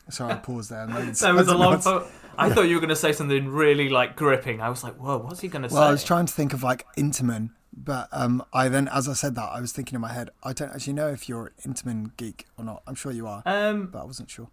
Sorry, 0.09 0.33
I 0.33 0.37
paused 0.37 0.71
there. 0.71 0.87
that 0.87 1.35
was 1.35 1.47
a 1.49 1.57
long. 1.57 1.81
Po- 1.81 2.07
I 2.37 2.49
thought 2.53 2.63
you 2.63 2.75
were 2.75 2.81
going 2.81 2.89
to 2.89 2.95
say 2.95 3.11
something 3.11 3.49
really 3.49 3.89
like 3.89 4.15
gripping. 4.15 4.61
I 4.61 4.69
was 4.69 4.83
like, 4.83 4.95
"Whoa, 4.95 5.17
what's 5.17 5.41
he 5.41 5.49
going 5.49 5.63
to 5.63 5.67
well, 5.67 5.75
say?" 5.75 5.79
Well, 5.79 5.87
I 5.89 5.91
was 5.91 6.03
trying 6.03 6.25
to 6.27 6.33
think 6.33 6.53
of 6.53 6.63
like 6.63 6.85
Intamin, 6.95 7.49
but 7.75 8.07
um, 8.13 8.43
I 8.53 8.69
then, 8.69 8.87
as 8.87 9.09
I 9.09 9.13
said 9.13 9.35
that, 9.35 9.49
I 9.49 9.59
was 9.59 9.73
thinking 9.73 9.95
in 9.95 10.01
my 10.01 10.13
head, 10.13 10.29
I 10.43 10.53
don't 10.53 10.69
actually 10.69 10.93
know 10.93 11.09
if 11.09 11.27
you're 11.27 11.51
an 11.63 11.73
Intamin 11.73 12.15
geek 12.15 12.45
or 12.57 12.63
not. 12.63 12.83
I'm 12.87 12.95
sure 12.95 13.11
you 13.11 13.27
are, 13.27 13.43
um, 13.45 13.87
but 13.87 14.01
I 14.01 14.05
wasn't 14.05 14.29
sure. 14.29 14.49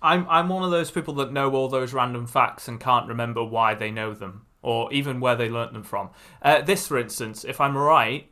I'm 0.00 0.26
I'm 0.28 0.48
one 0.48 0.62
of 0.62 0.70
those 0.70 0.90
people 0.90 1.14
that 1.14 1.32
know 1.32 1.52
all 1.52 1.68
those 1.68 1.92
random 1.92 2.26
facts 2.26 2.68
and 2.68 2.78
can't 2.78 3.08
remember 3.08 3.44
why 3.44 3.74
they 3.74 3.90
know 3.90 4.14
them 4.14 4.46
or 4.62 4.92
even 4.92 5.20
where 5.20 5.36
they 5.36 5.48
learnt 5.48 5.72
them 5.72 5.82
from. 5.82 6.10
Uh, 6.42 6.60
this, 6.62 6.88
for 6.88 6.98
instance, 6.98 7.44
if 7.44 7.60
I'm 7.60 7.76
right, 7.76 8.30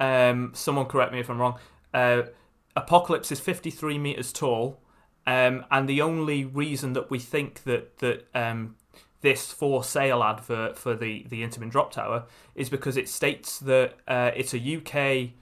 um, 0.00 0.52
someone 0.54 0.86
correct 0.86 1.12
me 1.12 1.20
if 1.20 1.30
I'm 1.30 1.38
wrong. 1.38 1.58
Uh, 1.92 2.22
Apocalypse 2.74 3.32
is 3.32 3.40
53 3.40 3.98
meters 3.98 4.32
tall, 4.32 4.80
um, 5.26 5.64
and 5.70 5.88
the 5.88 6.02
only 6.02 6.44
reason 6.44 6.92
that 6.92 7.10
we 7.10 7.18
think 7.18 7.64
that 7.64 7.98
that 7.98 8.28
um, 8.34 8.76
this 9.22 9.52
for 9.52 9.82
sale 9.82 10.22
advert 10.22 10.76
for 10.76 10.94
the 10.94 11.24
the 11.28 11.42
Intamin 11.42 11.70
Drop 11.70 11.90
Tower 11.92 12.26
is 12.54 12.68
because 12.68 12.96
it 12.96 13.08
states 13.08 13.58
that 13.60 13.94
uh, 14.06 14.30
it's 14.36 14.54
a 14.54 14.76
UK 14.76 15.32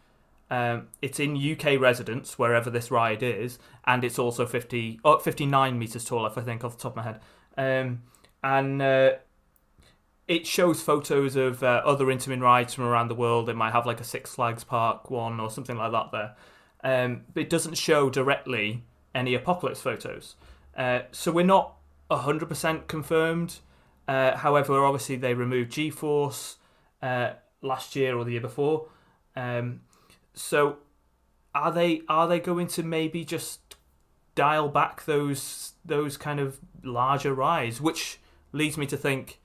um, 0.51 0.89
it's 1.01 1.19
in 1.19 1.37
UK 1.37 1.81
residence, 1.81 2.39
wherever 2.39 2.71
this 2.71 2.91
ride 2.91 3.23
is, 3.23 3.59
and 3.87 4.05
it's 4.05 4.19
also 4.19 4.47
50, 4.47 5.01
oh, 5.05 5.19
59 5.19 5.79
metres 5.79 6.05
tall, 6.05 6.27
if 6.27 6.37
I 6.37 6.43
think 6.43 6.65
off 6.65 6.77
the 6.77 6.83
top 6.83 6.93
of 6.93 6.97
my 6.97 7.03
head. 7.03 7.21
Um, 7.57 8.03
and 8.43 8.83
uh, 8.83 9.13
it 10.29 10.47
shows 10.47 10.83
photos 10.83 11.37
of 11.37 11.63
uh, 11.63 11.83
other 11.85 12.07
Intamin 12.07 12.41
rides 12.41 12.75
from 12.75 12.85
around 12.85 13.09
the 13.09 13.15
world. 13.15 13.49
It 13.49 13.57
might 13.57 13.73
have 13.73 13.87
like 13.87 14.01
a 14.01 14.05
Six 14.05 14.35
Flags 14.35 14.65
Park 14.65 15.11
one 15.11 15.41
or 15.41 15.51
something 15.51 15.77
like 15.77 15.93
that 15.93 16.13
there. 16.13 16.37
Um, 16.83 17.23
but 17.33 17.43
it 17.43 17.51
doesn't 17.51 17.79
show 17.79 18.11
directly 18.11 18.85
any 19.15 19.35
Apocalypse 19.35 19.81
photos. 19.81 20.37
Uh, 20.77 21.01
so 21.13 21.33
we're 21.33 21.45
not 21.45 21.77
100% 22.11 22.87
confirmed. 22.87 23.61
Uh, 24.07 24.37
however, 24.37 24.85
obviously, 24.85 25.17
they 25.17 25.33
removed 25.33 25.73
G 25.73 25.89
Force 25.89 26.57
uh, 27.03 27.33
last 27.63 27.97
year 27.97 28.17
or 28.17 28.25
the 28.25 28.33
year 28.33 28.41
before. 28.41 28.89
Um, 29.37 29.81
so 30.35 30.79
are 31.55 31.73
they 31.73 32.03
are 32.09 32.29
they 32.29 32.41
going 32.41 32.67
to 32.67 32.83
maybe 32.83 33.25
just 33.25 33.77
dial 34.35 34.69
back 34.69 35.05
those 35.05 35.73
those 35.85 36.17
kind 36.17 36.41
of 36.41 36.59
larger 36.83 37.33
rides, 37.33 37.81
which 37.81 38.19
leads 38.53 38.77
me 38.77 38.87
to 38.87 38.97
think 38.97 39.41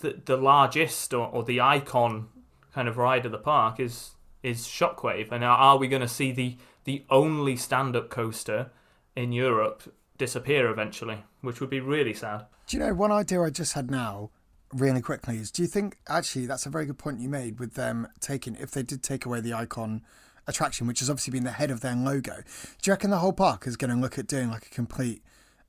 that 0.00 0.26
the 0.26 0.36
largest 0.36 1.14
or, 1.14 1.26
or 1.28 1.42
the 1.42 1.60
icon 1.60 2.28
kind 2.72 2.88
of 2.88 2.98
ride 2.98 3.24
of 3.24 3.32
the 3.32 3.38
park 3.38 3.80
is 3.80 4.12
is 4.42 4.66
Shockwave, 4.66 5.32
and 5.32 5.42
are 5.42 5.78
we 5.78 5.88
going 5.88 6.02
to 6.02 6.08
see 6.08 6.32
the 6.32 6.56
the 6.84 7.04
only 7.10 7.56
stand 7.56 7.96
up 7.96 8.10
coaster 8.10 8.70
in 9.16 9.32
Europe 9.32 9.82
disappear 10.18 10.70
eventually, 10.70 11.24
which 11.40 11.60
would 11.60 11.70
be 11.70 11.80
really 11.80 12.14
sad. 12.14 12.46
Do 12.66 12.76
you 12.76 12.82
know 12.82 12.94
one 12.94 13.12
idea 13.12 13.42
I 13.42 13.50
just 13.50 13.72
had 13.72 13.90
now, 13.90 14.30
really 14.76 15.00
quickly, 15.00 15.38
is 15.38 15.50
do 15.50 15.62
you 15.62 15.68
think 15.68 15.98
actually 16.08 16.46
that's 16.46 16.66
a 16.66 16.70
very 16.70 16.86
good 16.86 16.98
point 16.98 17.20
you 17.20 17.28
made 17.28 17.58
with 17.58 17.74
them 17.74 18.08
taking 18.20 18.54
if 18.56 18.70
they 18.70 18.82
did 18.82 19.02
take 19.02 19.26
away 19.26 19.40
the 19.40 19.54
icon 19.54 20.02
attraction, 20.46 20.86
which 20.86 21.00
has 21.00 21.10
obviously 21.10 21.32
been 21.32 21.44
the 21.44 21.52
head 21.52 21.70
of 21.70 21.80
their 21.80 21.94
logo. 21.94 22.36
Do 22.36 22.42
you 22.84 22.92
reckon 22.92 23.10
the 23.10 23.18
whole 23.18 23.32
park 23.32 23.66
is 23.66 23.76
going 23.76 23.90
to 23.90 23.96
look 23.96 24.18
at 24.18 24.26
doing 24.26 24.50
like 24.50 24.66
a 24.66 24.70
complete 24.70 25.22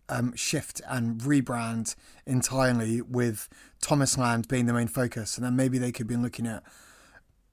um, 0.09 0.35
shift 0.35 0.81
and 0.87 1.19
rebrand 1.21 1.95
entirely 2.25 3.01
with 3.01 3.49
Thomas 3.81 4.17
Land 4.17 4.47
being 4.47 4.65
the 4.65 4.73
main 4.73 4.87
focus, 4.87 5.37
and 5.37 5.45
then 5.45 5.55
maybe 5.55 5.77
they 5.77 5.91
could 5.91 6.07
be 6.07 6.15
looking 6.15 6.47
at 6.47 6.63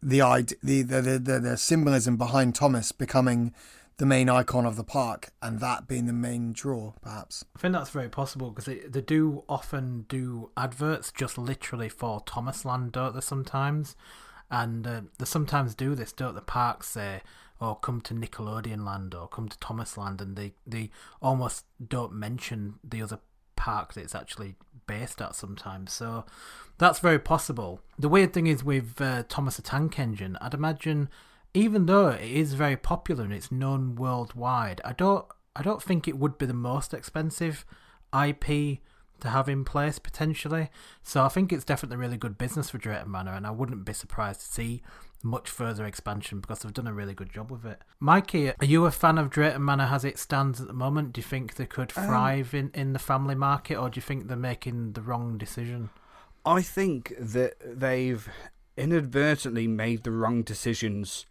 the 0.02 0.20
the 0.62 0.82
the 0.82 1.00
the, 1.00 1.18
the, 1.18 1.40
the 1.40 1.56
symbolism 1.56 2.16
behind 2.16 2.54
Thomas 2.54 2.92
becoming 2.92 3.54
the 3.96 4.06
main 4.06 4.28
icon 4.28 4.66
of 4.66 4.76
the 4.76 4.84
park 4.84 5.30
and 5.40 5.60
that 5.60 5.86
being 5.86 6.06
the 6.06 6.12
main 6.12 6.52
draw 6.52 6.92
perhaps. 7.00 7.44
I 7.56 7.60
think 7.60 7.72
that's 7.72 7.90
very 7.90 8.08
possible 8.08 8.50
because 8.50 8.64
they, 8.64 8.80
they 8.80 9.00
do 9.00 9.44
often 9.48 10.06
do 10.08 10.50
adverts 10.56 11.12
just 11.12 11.38
literally 11.38 11.88
for 11.88 12.20
thomas 12.26 12.64
land 12.64 12.92
don't 12.92 13.14
they 13.14 13.20
sometimes. 13.20 13.96
And 14.50 14.86
uh, 14.86 15.00
they 15.18 15.24
sometimes 15.24 15.74
do 15.74 15.94
this 15.94 16.12
don't 16.12 16.34
the 16.34 16.40
parks 16.42 16.88
say 16.88 17.22
or 17.60 17.76
come 17.76 18.00
to 18.02 18.14
nickelodeon 18.14 18.84
land 18.84 19.14
or 19.14 19.28
come 19.28 19.48
to 19.48 19.58
thomas 19.58 19.96
land 19.96 20.20
and 20.20 20.36
they, 20.36 20.54
they 20.66 20.90
almost 21.22 21.64
don't 21.86 22.12
mention 22.12 22.74
the 22.82 23.00
other 23.00 23.20
park 23.56 23.94
that 23.94 24.02
it's 24.02 24.14
actually 24.14 24.56
based 24.86 25.22
at 25.22 25.36
sometimes. 25.36 25.92
So 25.92 26.24
that's 26.78 26.98
very 26.98 27.20
possible. 27.20 27.80
The 27.98 28.08
weird 28.08 28.32
thing 28.32 28.48
is 28.48 28.64
with 28.64 29.00
uh, 29.00 29.22
thomas 29.28 29.56
the 29.56 29.62
tank 29.62 30.00
engine 30.00 30.36
i'd 30.40 30.52
imagine 30.52 31.08
even 31.54 31.86
though 31.86 32.08
it 32.08 32.28
is 32.28 32.54
very 32.54 32.76
popular 32.76 33.24
and 33.24 33.32
it's 33.32 33.52
known 33.52 33.94
worldwide, 33.94 34.80
I 34.84 34.92
don't 34.92 35.24
I 35.56 35.62
don't 35.62 35.82
think 35.82 36.08
it 36.08 36.18
would 36.18 36.36
be 36.36 36.46
the 36.46 36.52
most 36.52 36.92
expensive 36.92 37.64
IP 38.12 38.80
to 39.20 39.28
have 39.28 39.48
in 39.48 39.64
place 39.64 40.00
potentially. 40.00 40.68
So 41.02 41.24
I 41.24 41.28
think 41.28 41.52
it's 41.52 41.64
definitely 41.64 41.96
really 41.96 42.16
good 42.16 42.36
business 42.36 42.70
for 42.70 42.78
Drayton 42.78 43.10
Manor, 43.10 43.32
and 43.32 43.46
I 43.46 43.52
wouldn't 43.52 43.84
be 43.84 43.92
surprised 43.92 44.40
to 44.40 44.46
see 44.46 44.82
much 45.22 45.48
further 45.48 45.86
expansion 45.86 46.40
because 46.40 46.58
they've 46.58 46.74
done 46.74 46.88
a 46.88 46.92
really 46.92 47.14
good 47.14 47.32
job 47.32 47.50
with 47.50 47.64
it. 47.64 47.80
Mikey, 47.98 48.50
are 48.50 48.66
you 48.66 48.84
a 48.84 48.90
fan 48.90 49.16
of 49.16 49.30
Drayton 49.30 49.64
Manor 49.64 49.88
as 49.90 50.04
it 50.04 50.18
stands 50.18 50.60
at 50.60 50.66
the 50.66 50.74
moment? 50.74 51.12
Do 51.12 51.20
you 51.20 51.22
think 51.22 51.54
they 51.54 51.66
could 51.66 51.92
um, 51.96 52.06
thrive 52.06 52.52
um, 52.52 52.60
in, 52.60 52.70
in 52.74 52.92
the 52.92 52.98
family 52.98 53.36
market, 53.36 53.76
or 53.76 53.88
do 53.88 53.98
you 53.98 54.02
think 54.02 54.26
they're 54.26 54.36
making 54.36 54.92
the 54.92 55.02
wrong 55.02 55.38
decision? 55.38 55.90
I 56.44 56.60
think 56.60 57.14
that 57.18 57.54
they've 57.64 58.28
inadvertently 58.76 59.68
made 59.68 60.02
the 60.02 60.10
wrong 60.10 60.42
decisions 60.42 61.24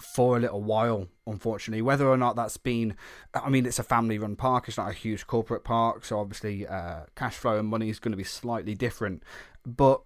for 0.00 0.36
a 0.36 0.40
little 0.40 0.62
while, 0.62 1.08
unfortunately. 1.26 1.82
Whether 1.82 2.08
or 2.08 2.16
not 2.16 2.36
that's 2.36 2.56
been, 2.56 2.96
I 3.34 3.48
mean, 3.48 3.66
it's 3.66 3.78
a 3.78 3.84
family 3.84 4.18
run 4.18 4.36
park, 4.36 4.68
it's 4.68 4.76
not 4.78 4.90
a 4.90 4.94
huge 4.94 5.26
corporate 5.26 5.64
park, 5.64 6.04
so 6.04 6.18
obviously 6.18 6.66
uh, 6.66 7.02
cash 7.14 7.36
flow 7.36 7.58
and 7.58 7.68
money 7.68 7.88
is 7.90 7.98
going 7.98 8.12
to 8.12 8.16
be 8.16 8.24
slightly 8.24 8.74
different. 8.74 9.22
But 9.64 10.02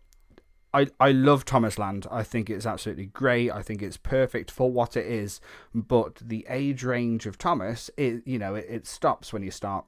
I, 0.74 0.88
I 0.98 1.12
love 1.12 1.44
Thomas 1.44 1.78
Land. 1.78 2.06
I 2.10 2.24
think 2.24 2.50
it's 2.50 2.66
absolutely 2.66 3.06
great. 3.06 3.50
I 3.50 3.62
think 3.62 3.80
it's 3.80 3.96
perfect 3.96 4.50
for 4.50 4.70
what 4.70 4.96
it 4.96 5.06
is. 5.06 5.40
But 5.72 6.16
the 6.16 6.44
age 6.48 6.82
range 6.82 7.26
of 7.26 7.38
Thomas, 7.38 7.90
it, 7.96 8.22
you 8.26 8.40
know, 8.40 8.56
it, 8.56 8.66
it 8.68 8.86
stops 8.86 9.32
when 9.32 9.44
you 9.44 9.52
start 9.52 9.84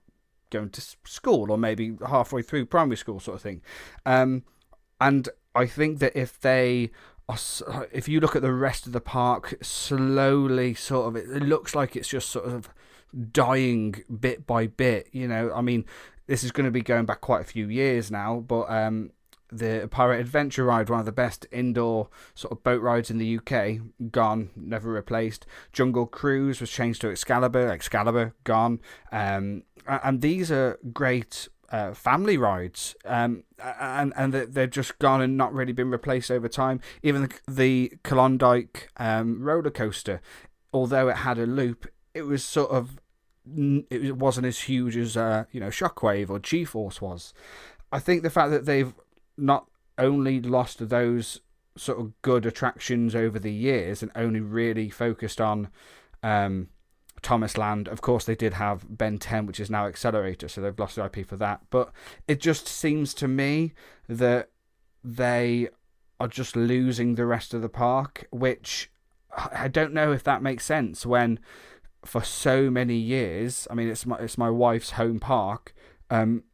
going 0.50 0.70
to 0.70 0.80
school 1.04 1.50
or 1.50 1.58
maybe 1.58 1.96
halfway 2.06 2.40
through 2.40 2.66
primary 2.66 2.96
school, 2.96 3.18
sort 3.18 3.34
of 3.34 3.42
thing. 3.42 3.62
Um, 4.06 4.44
and 5.00 5.28
I 5.56 5.66
think 5.66 5.98
that 5.98 6.16
if 6.16 6.40
they 6.40 6.90
if 7.92 8.08
you 8.08 8.20
look 8.20 8.36
at 8.36 8.42
the 8.42 8.52
rest 8.52 8.86
of 8.86 8.92
the 8.92 9.00
park, 9.00 9.58
slowly, 9.62 10.74
sort 10.74 11.08
of, 11.08 11.16
it 11.16 11.42
looks 11.42 11.74
like 11.74 11.96
it's 11.96 12.08
just 12.08 12.30
sort 12.30 12.46
of 12.46 12.68
dying 13.32 14.04
bit 14.20 14.46
by 14.46 14.66
bit. 14.66 15.08
You 15.12 15.28
know, 15.28 15.52
I 15.54 15.60
mean, 15.60 15.84
this 16.26 16.44
is 16.44 16.52
going 16.52 16.66
to 16.66 16.70
be 16.70 16.82
going 16.82 17.06
back 17.06 17.20
quite 17.20 17.40
a 17.40 17.44
few 17.44 17.68
years 17.68 18.10
now, 18.10 18.44
but 18.46 18.70
um, 18.70 19.10
the 19.50 19.88
Pirate 19.90 20.20
Adventure 20.20 20.64
ride, 20.64 20.88
one 20.88 21.00
of 21.00 21.06
the 21.06 21.12
best 21.12 21.46
indoor 21.50 22.08
sort 22.34 22.52
of 22.52 22.62
boat 22.62 22.82
rides 22.82 23.10
in 23.10 23.18
the 23.18 23.38
UK, 23.38 24.10
gone, 24.10 24.50
never 24.56 24.90
replaced. 24.90 25.46
Jungle 25.72 26.06
Cruise 26.06 26.60
was 26.60 26.70
changed 26.70 27.00
to 27.02 27.10
Excalibur, 27.10 27.68
Excalibur, 27.68 28.34
gone. 28.44 28.80
Um, 29.12 29.64
and 29.86 30.20
these 30.20 30.50
are 30.50 30.78
great 30.92 31.48
uh, 31.70 31.94
family 31.94 32.36
rides, 32.36 32.94
um, 33.04 33.44
and 33.58 34.12
and 34.16 34.32
they've 34.32 34.70
just 34.70 34.98
gone 34.98 35.20
and 35.20 35.36
not 35.36 35.52
really 35.52 35.72
been 35.72 35.90
replaced 35.90 36.30
over 36.30 36.48
time. 36.48 36.80
Even 37.02 37.22
the, 37.22 37.30
the 37.48 37.92
Klondike 38.04 38.88
um, 38.96 39.42
roller 39.42 39.70
coaster, 39.70 40.20
although 40.72 41.08
it 41.08 41.18
had 41.18 41.38
a 41.38 41.46
loop, 41.46 41.86
it 42.14 42.22
was 42.22 42.44
sort 42.44 42.70
of 42.70 42.98
it 43.90 44.16
wasn't 44.16 44.46
as 44.46 44.60
huge 44.60 44.96
as 44.96 45.16
uh, 45.16 45.44
you 45.52 45.60
know 45.60 45.68
Shockwave 45.68 46.30
or 46.30 46.38
G 46.38 46.64
Force 46.64 47.00
was. 47.00 47.32
I 47.92 47.98
think 47.98 48.22
the 48.22 48.30
fact 48.30 48.50
that 48.50 48.66
they've 48.66 48.94
not 49.36 49.68
only 49.98 50.40
lost 50.40 50.88
those 50.88 51.40
sort 51.76 52.00
of 52.00 52.20
good 52.22 52.46
attractions 52.46 53.14
over 53.14 53.38
the 53.38 53.52
years 53.52 54.02
and 54.02 54.10
only 54.14 54.40
really 54.40 54.88
focused 54.88 55.40
on 55.40 55.68
um, 56.22 56.68
Thomas 57.26 57.58
Land. 57.58 57.88
Of 57.88 58.02
course, 58.02 58.24
they 58.24 58.36
did 58.36 58.54
have 58.54 58.86
Ben 58.88 59.18
10, 59.18 59.46
which 59.46 59.58
is 59.58 59.68
now 59.68 59.88
Accelerator, 59.88 60.46
so 60.46 60.60
they've 60.60 60.78
lost 60.78 60.94
their 60.94 61.06
IP 61.06 61.26
for 61.26 61.36
that. 61.38 61.60
But 61.70 61.90
it 62.28 62.40
just 62.40 62.68
seems 62.68 63.14
to 63.14 63.26
me 63.26 63.72
that 64.08 64.50
they 65.02 65.68
are 66.20 66.28
just 66.28 66.54
losing 66.54 67.16
the 67.16 67.26
rest 67.26 67.52
of 67.52 67.62
the 67.62 67.68
park, 67.68 68.28
which 68.30 68.92
I 69.36 69.66
don't 69.66 69.92
know 69.92 70.12
if 70.12 70.22
that 70.22 70.40
makes 70.40 70.64
sense 70.64 71.04
when 71.04 71.40
for 72.04 72.22
so 72.22 72.70
many 72.70 72.94
years, 72.94 73.66
I 73.68 73.74
mean, 73.74 73.88
it's 73.88 74.06
my, 74.06 74.18
it's 74.18 74.38
my 74.38 74.48
wife's 74.48 74.92
home 74.92 75.18
park, 75.18 75.74
um, 76.10 76.44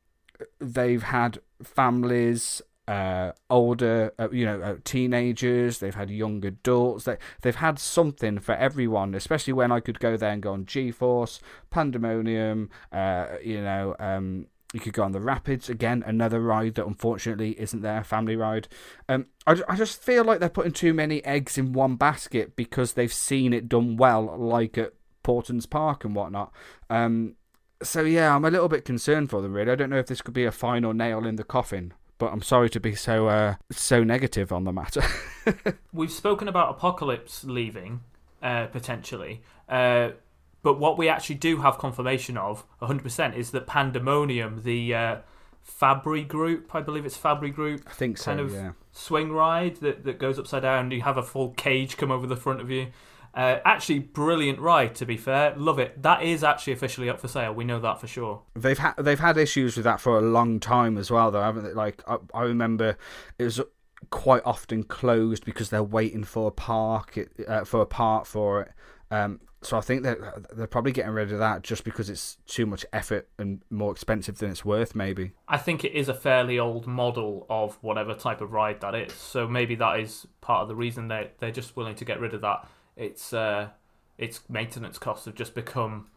they've 0.58 1.02
had 1.02 1.38
families 1.62 2.62
uh, 2.88 3.32
older, 3.48 4.12
uh, 4.18 4.28
you 4.30 4.44
know, 4.44 4.60
uh, 4.60 4.76
teenagers. 4.84 5.78
They've 5.78 5.94
had 5.94 6.10
young 6.10 6.44
adults. 6.44 7.04
They 7.04 7.16
they've 7.42 7.56
had 7.56 7.78
something 7.78 8.38
for 8.40 8.54
everyone. 8.54 9.14
Especially 9.14 9.52
when 9.52 9.70
I 9.70 9.80
could 9.80 10.00
go 10.00 10.16
there 10.16 10.32
and 10.32 10.42
go 10.42 10.52
on 10.52 10.66
G-force, 10.66 11.40
Pandemonium. 11.70 12.70
Uh, 12.90 13.26
you 13.42 13.60
know, 13.60 13.94
um, 13.98 14.46
you 14.72 14.80
could 14.80 14.94
go 14.94 15.04
on 15.04 15.12
the 15.12 15.20
Rapids 15.20 15.68
again, 15.68 16.02
another 16.06 16.40
ride 16.40 16.74
that 16.74 16.86
unfortunately 16.86 17.58
isn't 17.60 17.82
there, 17.82 18.02
family 18.02 18.36
ride. 18.36 18.68
Um, 19.08 19.26
I, 19.46 19.60
I 19.68 19.76
just 19.76 20.02
feel 20.02 20.24
like 20.24 20.40
they're 20.40 20.48
putting 20.48 20.72
too 20.72 20.94
many 20.94 21.24
eggs 21.24 21.58
in 21.58 21.72
one 21.72 21.96
basket 21.96 22.56
because 22.56 22.94
they've 22.94 23.12
seen 23.12 23.52
it 23.52 23.68
done 23.68 23.96
well, 23.96 24.36
like 24.36 24.78
at 24.78 24.94
Paultons 25.22 25.66
Park 25.66 26.04
and 26.04 26.14
whatnot. 26.14 26.52
Um, 26.90 27.36
so 27.82 28.02
yeah, 28.02 28.34
I'm 28.34 28.44
a 28.44 28.50
little 28.50 28.68
bit 28.68 28.84
concerned 28.84 29.30
for 29.30 29.42
them. 29.42 29.52
Really, 29.52 29.72
I 29.72 29.74
don't 29.74 29.90
know 29.90 29.98
if 29.98 30.06
this 30.06 30.22
could 30.22 30.34
be 30.34 30.44
a 30.44 30.52
final 30.52 30.94
nail 30.94 31.26
in 31.26 31.36
the 31.36 31.44
coffin 31.44 31.92
but 32.22 32.32
I'm 32.32 32.40
sorry 32.40 32.70
to 32.70 32.78
be 32.78 32.94
so 32.94 33.26
uh, 33.26 33.56
so 33.72 34.04
negative 34.04 34.52
on 34.52 34.62
the 34.62 34.72
matter. 34.72 35.02
We've 35.92 36.12
spoken 36.12 36.46
about 36.46 36.70
Apocalypse 36.70 37.42
leaving 37.42 38.04
uh, 38.40 38.66
potentially, 38.66 39.42
uh, 39.68 40.10
but 40.62 40.78
what 40.78 40.96
we 40.96 41.08
actually 41.08 41.34
do 41.34 41.62
have 41.62 41.78
confirmation 41.78 42.36
of 42.36 42.64
100% 42.80 43.36
is 43.36 43.50
that 43.50 43.66
Pandemonium, 43.66 44.62
the 44.62 44.94
uh, 44.94 45.16
Fabbri 45.68 46.28
Group, 46.28 46.72
I 46.72 46.80
believe 46.80 47.04
it's 47.04 47.18
Fabbri 47.18 47.52
Group, 47.52 47.82
I 47.88 47.92
think 47.92 48.18
so, 48.18 48.26
kind 48.26 48.38
of 48.38 48.52
yeah. 48.52 48.70
swing 48.92 49.32
ride 49.32 49.78
that, 49.78 50.04
that 50.04 50.20
goes 50.20 50.38
upside 50.38 50.62
down. 50.62 50.92
You 50.92 51.02
have 51.02 51.16
a 51.16 51.24
full 51.24 51.50
cage 51.54 51.96
come 51.96 52.12
over 52.12 52.28
the 52.28 52.36
front 52.36 52.60
of 52.60 52.70
you. 52.70 52.92
Uh, 53.34 53.58
actually, 53.64 53.98
brilliant 53.98 54.58
ride. 54.58 54.94
To 54.96 55.06
be 55.06 55.16
fair, 55.16 55.54
love 55.56 55.78
it. 55.78 56.02
That 56.02 56.22
is 56.22 56.44
actually 56.44 56.74
officially 56.74 57.08
up 57.08 57.20
for 57.20 57.28
sale. 57.28 57.52
We 57.52 57.64
know 57.64 57.80
that 57.80 58.00
for 58.00 58.06
sure. 58.06 58.42
They've 58.54 58.78
had 58.78 58.94
they've 58.98 59.18
had 59.18 59.38
issues 59.38 59.76
with 59.76 59.84
that 59.84 60.00
for 60.00 60.18
a 60.18 60.22
long 60.22 60.60
time 60.60 60.98
as 60.98 61.10
well, 61.10 61.30
though, 61.30 61.42
haven't 61.42 61.64
they? 61.64 61.72
Like 61.72 62.02
I, 62.06 62.18
I 62.34 62.42
remember 62.42 62.96
it 63.38 63.44
was 63.44 63.60
quite 64.10 64.42
often 64.44 64.82
closed 64.82 65.44
because 65.44 65.70
they're 65.70 65.82
waiting 65.82 66.24
for 66.24 66.48
a 66.48 66.50
park 66.50 67.18
uh, 67.46 67.64
for 67.64 67.80
a 67.80 67.86
part 67.86 68.26
for 68.26 68.62
it. 68.62 68.72
Um, 69.10 69.40
so 69.62 69.78
I 69.78 69.80
think 69.80 70.02
that 70.02 70.18
they're 70.56 70.66
probably 70.66 70.90
getting 70.90 71.12
rid 71.12 71.32
of 71.32 71.38
that 71.38 71.62
just 71.62 71.84
because 71.84 72.10
it's 72.10 72.36
too 72.46 72.66
much 72.66 72.84
effort 72.92 73.28
and 73.38 73.62
more 73.70 73.92
expensive 73.92 74.38
than 74.38 74.50
it's 74.50 74.64
worth. 74.64 74.94
Maybe. 74.94 75.32
I 75.46 75.56
think 75.56 75.84
it 75.84 75.92
is 75.92 76.08
a 76.08 76.14
fairly 76.14 76.58
old 76.58 76.86
model 76.86 77.46
of 77.48 77.78
whatever 77.80 78.14
type 78.14 78.40
of 78.40 78.52
ride 78.52 78.80
that 78.80 78.94
is. 78.94 79.12
So 79.12 79.46
maybe 79.46 79.76
that 79.76 80.00
is 80.00 80.26
part 80.40 80.62
of 80.62 80.68
the 80.68 80.74
reason 80.74 81.08
they 81.08 81.30
they're 81.38 81.52
just 81.52 81.76
willing 81.76 81.94
to 81.94 82.04
get 82.04 82.20
rid 82.20 82.34
of 82.34 82.40
that 82.40 82.68
its 82.96 83.32
uh, 83.32 83.68
its 84.18 84.40
maintenance 84.48 84.98
costs 84.98 85.26
have 85.26 85.34
just 85.34 85.54
become 85.54 86.08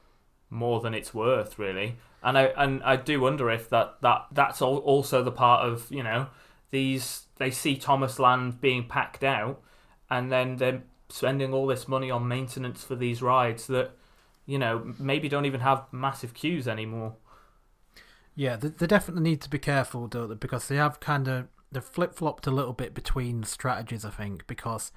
more 0.49 0.79
than 0.79 0.93
it's 0.93 1.13
worth, 1.13 1.57
really. 1.59 1.97
And 2.23 2.37
I 2.37 2.43
and 2.57 2.81
I 2.83 2.95
do 2.95 3.21
wonder 3.21 3.49
if 3.51 3.69
that, 3.69 3.97
that 4.01 4.27
that's 4.31 4.61
also 4.61 5.23
the 5.23 5.31
part 5.31 5.67
of 5.67 5.91
you 5.91 6.03
know 6.03 6.27
these 6.71 7.25
they 7.37 7.51
see 7.51 7.77
Thomas 7.77 8.19
Land 8.19 8.61
being 8.61 8.87
packed 8.87 9.23
out, 9.23 9.61
and 10.09 10.31
then 10.31 10.57
they're 10.57 10.83
spending 11.09 11.53
all 11.53 11.67
this 11.67 11.87
money 11.87 12.09
on 12.09 12.27
maintenance 12.27 12.83
for 12.83 12.95
these 12.95 13.21
rides 13.21 13.67
that 13.67 13.91
you 14.45 14.57
know 14.57 14.93
maybe 14.99 15.29
don't 15.29 15.45
even 15.45 15.61
have 15.61 15.85
massive 15.91 16.33
queues 16.33 16.67
anymore. 16.67 17.15
Yeah, 18.35 18.57
they, 18.57 18.67
they 18.67 18.87
definitely 18.87 19.23
need 19.23 19.41
to 19.41 19.49
be 19.49 19.59
careful, 19.59 20.07
don't 20.07 20.29
they? 20.29 20.35
Because 20.35 20.67
they 20.67 20.75
have 20.75 20.99
kind 20.99 21.27
of 21.27 21.47
they've 21.71 21.83
flip 21.83 22.15
flopped 22.15 22.47
a 22.47 22.51
little 22.51 22.73
bit 22.73 22.93
between 22.93 23.43
strategies. 23.43 24.03
I 24.03 24.09
think 24.09 24.47
because 24.47 24.91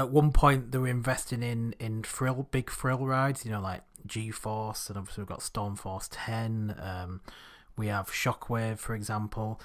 at 0.00 0.10
one 0.10 0.32
point 0.32 0.72
they 0.72 0.78
were 0.78 0.88
investing 0.88 1.42
in 1.42 1.74
in 1.78 2.02
thrill 2.02 2.48
big 2.50 2.70
thrill 2.70 3.06
rides 3.06 3.44
you 3.44 3.50
know 3.50 3.60
like 3.60 3.82
g-force 4.06 4.88
and 4.88 4.96
obviously 4.98 5.22
we've 5.22 5.28
got 5.28 5.42
storm 5.42 5.76
force 5.76 6.08
10 6.10 6.74
um, 6.80 7.20
we 7.76 7.88
have 7.88 8.10
shockwave 8.10 8.78
for 8.78 8.94
example 8.94 9.60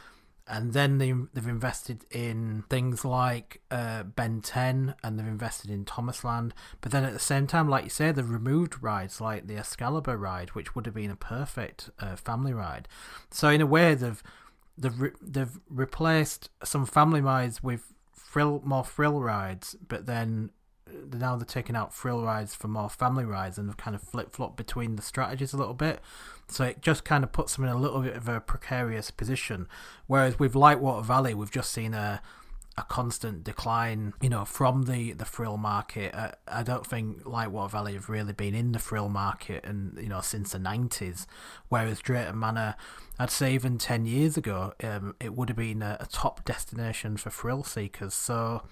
and 0.47 0.73
then 0.73 0.99
they, 0.99 1.11
they've 1.33 1.47
invested 1.47 2.05
in 2.11 2.63
things 2.69 3.03
like 3.03 3.61
uh, 3.71 4.03
Ben 4.03 4.41
10 4.41 4.93
and 5.03 5.17
they've 5.17 5.25
invested 5.25 5.71
in 5.71 5.85
Thomasland. 5.85 6.53
But 6.81 6.91
then 6.91 7.03
at 7.03 7.13
the 7.13 7.19
same 7.19 7.47
time, 7.47 7.67
like 7.67 7.83
you 7.83 7.89
say, 7.89 8.11
they've 8.11 8.29
removed 8.29 8.83
rides 8.83 9.19
like 9.19 9.47
the 9.47 9.57
Excalibur 9.57 10.17
ride, 10.17 10.49
which 10.49 10.75
would 10.75 10.85
have 10.85 10.93
been 10.93 11.09
a 11.09 11.15
perfect 11.15 11.89
uh, 11.99 12.15
family 12.15 12.53
ride. 12.53 12.87
So 13.31 13.49
in 13.49 13.59
a 13.61 13.65
way, 13.65 13.95
they've 13.95 14.21
they've 14.77 15.01
re- 15.01 15.11
they've 15.19 15.59
replaced 15.67 16.49
some 16.63 16.85
family 16.85 17.21
rides 17.21 17.63
with 17.63 17.93
more 18.35 18.83
frill 18.83 19.19
rides, 19.21 19.75
but 19.87 20.05
then 20.05 20.51
uh, 20.87 21.17
now 21.17 21.35
they're 21.35 21.45
taking 21.45 21.75
out 21.75 21.93
frill 21.93 22.23
rides 22.23 22.53
for 22.55 22.67
more 22.67 22.89
family 22.89 23.25
rides 23.25 23.57
and 23.57 23.75
kind 23.77 23.95
of 23.95 24.01
flip 24.01 24.33
flop 24.33 24.55
between 24.57 24.95
the 24.95 25.01
strategies 25.01 25.53
a 25.53 25.57
little 25.57 25.73
bit. 25.73 25.99
So 26.47 26.65
it 26.65 26.81
just 26.81 27.05
kind 27.05 27.23
of 27.23 27.31
puts 27.31 27.55
them 27.55 27.65
in 27.65 27.71
a 27.71 27.77
little 27.77 28.01
bit 28.01 28.15
of 28.15 28.27
a 28.27 28.39
precarious 28.39 29.09
position. 29.11 29.67
Whereas 30.07 30.37
with 30.37 30.53
Lightwater 30.53 31.03
Valley, 31.03 31.33
we've 31.33 31.51
just 31.51 31.71
seen 31.71 31.93
a 31.93 32.21
a 32.77 32.83
constant 32.83 33.43
decline, 33.43 34.13
you 34.21 34.29
know, 34.29 34.43
from 34.43 34.83
the 34.83 35.13
the 35.13 35.25
frill 35.25 35.57
market. 35.57 36.13
I, 36.13 36.33
I 36.47 36.63
don't 36.63 36.85
think 36.85 37.23
Lightwater 37.23 37.71
Valley 37.71 37.93
have 37.93 38.09
really 38.09 38.33
been 38.33 38.53
in 38.53 38.73
the 38.73 38.79
frill 38.79 39.09
market, 39.09 39.65
and 39.65 39.97
you 40.01 40.09
know, 40.09 40.21
since 40.21 40.51
the 40.51 40.59
nineties. 40.59 41.25
Whereas 41.69 41.99
Drayton 41.99 42.37
Manor, 42.37 42.75
I'd 43.17 43.31
say 43.31 43.53
even 43.53 43.77
ten 43.77 44.05
years 44.05 44.35
ago, 44.35 44.73
um, 44.83 45.15
it 45.21 45.33
would 45.33 45.49
have 45.49 45.57
been 45.57 45.81
a, 45.81 45.97
a 45.99 46.05
top 46.07 46.43
destination 46.43 47.17
for 47.17 47.29
frill 47.29 47.63
seekers. 47.63 48.13
So 48.13 48.63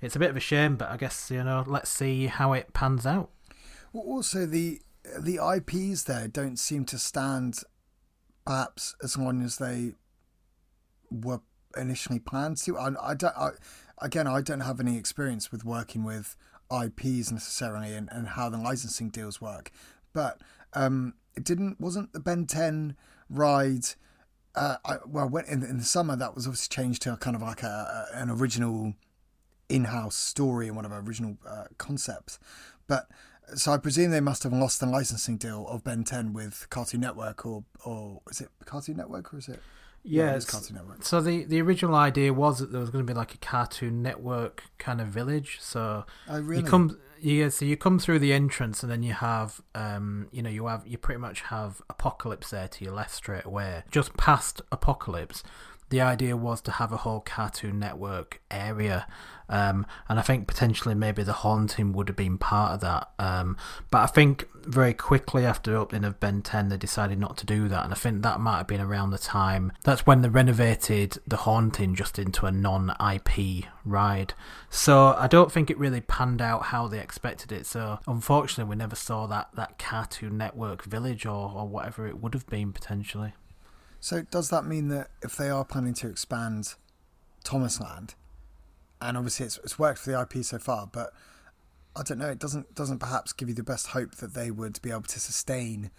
it's 0.00 0.16
a 0.16 0.18
bit 0.18 0.30
of 0.30 0.36
a 0.36 0.40
shame, 0.40 0.76
but 0.76 0.90
I 0.90 0.96
guess 0.96 1.30
you 1.30 1.44
know, 1.44 1.64
let's 1.66 1.90
see 1.90 2.26
how 2.26 2.54
it 2.54 2.72
pans 2.72 3.04
out. 3.04 3.30
Well, 3.92 4.04
also 4.04 4.46
the 4.46 4.80
the 5.18 5.38
IPs 5.56 6.04
there 6.04 6.28
don't 6.28 6.58
seem 6.58 6.84
to 6.86 6.98
stand 6.98 7.58
perhaps 8.46 8.96
as 9.02 9.18
long 9.18 9.42
as 9.42 9.58
they 9.58 9.92
were 11.10 11.40
initially 11.76 12.18
planned 12.18 12.58
to. 12.58 12.78
I, 12.78 13.10
I 13.10 13.14
don't. 13.14 13.36
I, 13.36 13.50
again, 13.98 14.26
I 14.26 14.40
don't 14.40 14.60
have 14.60 14.80
any 14.80 14.96
experience 14.96 15.52
with 15.52 15.64
working 15.64 16.04
with 16.04 16.36
IPs 16.70 17.30
necessarily 17.30 17.94
and, 17.94 18.08
and 18.12 18.28
how 18.28 18.48
the 18.48 18.58
licensing 18.58 19.10
deals 19.10 19.40
work, 19.40 19.70
but 20.12 20.40
um, 20.72 21.14
it 21.36 21.44
didn't 21.44 21.80
wasn't 21.80 22.12
the 22.12 22.20
Ben 22.20 22.46
Ten 22.46 22.96
ride. 23.28 23.86
Uh, 24.54 24.76
I, 24.84 24.96
well, 25.06 25.28
when, 25.28 25.44
in, 25.44 25.62
in 25.62 25.78
the 25.78 25.84
summer 25.84 26.16
that 26.16 26.34
was 26.34 26.46
obviously 26.46 26.74
changed 26.74 27.02
to 27.02 27.12
a 27.12 27.16
kind 27.16 27.36
of 27.36 27.42
like 27.42 27.62
a, 27.62 28.08
a 28.12 28.16
an 28.16 28.30
original 28.30 28.94
in-house 29.68 30.16
story 30.16 30.66
and 30.66 30.74
one 30.74 30.84
of 30.84 30.90
our 30.90 31.00
original 31.00 31.38
uh, 31.46 31.64
concepts, 31.78 32.38
but 32.88 33.08
so 33.54 33.72
I 33.72 33.78
presume 33.78 34.10
they 34.10 34.20
must 34.20 34.42
have 34.42 34.52
lost 34.52 34.80
the 34.80 34.86
licensing 34.86 35.36
deal 35.36 35.66
of 35.68 35.82
Ben 35.82 36.04
10 36.04 36.32
with 36.32 36.66
Cartoon 36.70 37.00
Network 37.00 37.44
or 37.44 37.64
or 37.84 38.20
is 38.30 38.40
it 38.40 38.48
Cartoon 38.64 38.96
Network 38.96 39.32
or 39.32 39.38
is 39.38 39.48
it? 39.48 39.60
Yeah, 40.02 40.34
it's 40.34 40.46
Cartoon 40.46 40.76
Network. 40.76 41.04
So 41.04 41.20
the 41.20 41.44
the 41.44 41.60
original 41.60 41.94
idea 41.94 42.32
was 42.32 42.58
that 42.58 42.72
there 42.72 42.80
was 42.80 42.90
going 42.90 43.06
to 43.06 43.12
be 43.12 43.16
like 43.16 43.34
a 43.34 43.38
Cartoon 43.38 44.02
Network 44.02 44.64
kind 44.78 45.00
of 45.00 45.08
village. 45.08 45.58
So 45.60 46.04
oh, 46.28 46.40
really? 46.40 46.62
you 46.62 46.68
come, 46.68 46.98
yeah, 47.20 47.50
so 47.50 47.64
you 47.66 47.76
come 47.76 47.98
through 47.98 48.20
the 48.20 48.32
entrance, 48.32 48.82
and 48.82 48.90
then 48.90 49.02
you 49.02 49.12
have, 49.12 49.60
um, 49.74 50.28
you 50.32 50.42
know, 50.42 50.50
you 50.50 50.66
have 50.66 50.86
you 50.86 50.96
pretty 50.96 51.20
much 51.20 51.42
have 51.42 51.82
Apocalypse 51.90 52.50
there 52.50 52.68
to 52.68 52.84
your 52.84 52.94
left 52.94 53.14
straight 53.14 53.44
away. 53.44 53.82
Just 53.90 54.16
past 54.16 54.62
Apocalypse, 54.72 55.42
the 55.90 56.00
idea 56.00 56.36
was 56.36 56.62
to 56.62 56.72
have 56.72 56.92
a 56.92 56.98
whole 56.98 57.20
Cartoon 57.20 57.78
Network 57.78 58.40
area, 58.50 59.06
um, 59.50 59.84
and 60.08 60.18
I 60.18 60.22
think 60.22 60.48
potentially 60.48 60.94
maybe 60.94 61.22
the 61.22 61.32
haunting 61.34 61.92
would 61.92 62.08
have 62.08 62.16
been 62.16 62.38
part 62.38 62.72
of 62.72 62.80
that. 62.80 63.10
Um, 63.18 63.58
but 63.90 63.98
I 63.98 64.06
think 64.06 64.48
very 64.64 64.94
quickly 64.94 65.44
after 65.44 65.76
opening 65.76 66.04
of 66.04 66.20
Ben 66.20 66.42
10, 66.42 66.68
they 66.68 66.76
decided 66.76 67.18
not 67.18 67.36
to 67.38 67.46
do 67.46 67.68
that, 67.68 67.84
and 67.84 67.92
I 67.92 67.96
think 67.96 68.22
that 68.22 68.40
might 68.40 68.58
have 68.58 68.66
been 68.66 68.80
around 68.80 69.10
the 69.10 69.18
time 69.18 69.72
that's 69.84 70.06
when 70.06 70.22
they 70.22 70.28
renovated 70.28 71.18
the 71.26 71.38
haunting 71.38 71.94
just 71.94 72.18
into 72.18 72.46
a 72.46 72.52
non-IP 72.52 73.64
ride. 73.84 74.34
So 74.68 75.14
I 75.18 75.26
don't 75.26 75.50
think 75.50 75.70
it 75.70 75.78
really 75.78 76.00
panned 76.00 76.42
out 76.42 76.64
how 76.66 76.88
they 76.88 77.00
expected 77.00 77.52
it. 77.52 77.66
So 77.66 78.00
unfortunately, 78.06 78.70
we 78.70 78.76
never 78.76 78.96
saw 78.96 79.26
that 79.26 79.50
that 79.54 79.78
Cartoon 79.78 80.36
Network 80.38 80.84
village 80.84 81.26
or, 81.26 81.52
or 81.54 81.66
whatever 81.66 82.06
it 82.06 82.20
would 82.20 82.34
have 82.34 82.46
been 82.46 82.72
potentially. 82.72 83.34
So 84.00 84.22
does 84.22 84.48
that 84.50 84.64
mean 84.64 84.88
that 84.88 85.10
if 85.22 85.36
they 85.36 85.50
are 85.50 85.64
planning 85.64 85.94
to 85.94 86.08
expand 86.08 86.74
Thomasland, 87.44 88.14
and 89.00 89.16
obviously 89.16 89.46
it's, 89.46 89.58
it's 89.58 89.78
worked 89.78 89.98
for 89.98 90.10
the 90.10 90.20
IP 90.20 90.44
so 90.44 90.58
far, 90.58 90.88
but 90.90 91.12
I 91.96 92.02
don't 92.02 92.18
know, 92.18 92.28
it 92.28 92.38
doesn't 92.38 92.74
doesn't 92.74 92.98
perhaps 92.98 93.32
give 93.32 93.48
you 93.48 93.54
the 93.54 93.62
best 93.62 93.88
hope 93.88 94.16
that 94.16 94.34
they 94.34 94.50
would 94.50 94.80
be 94.82 94.90
able 94.90 95.02
to 95.02 95.20
sustain 95.20 95.90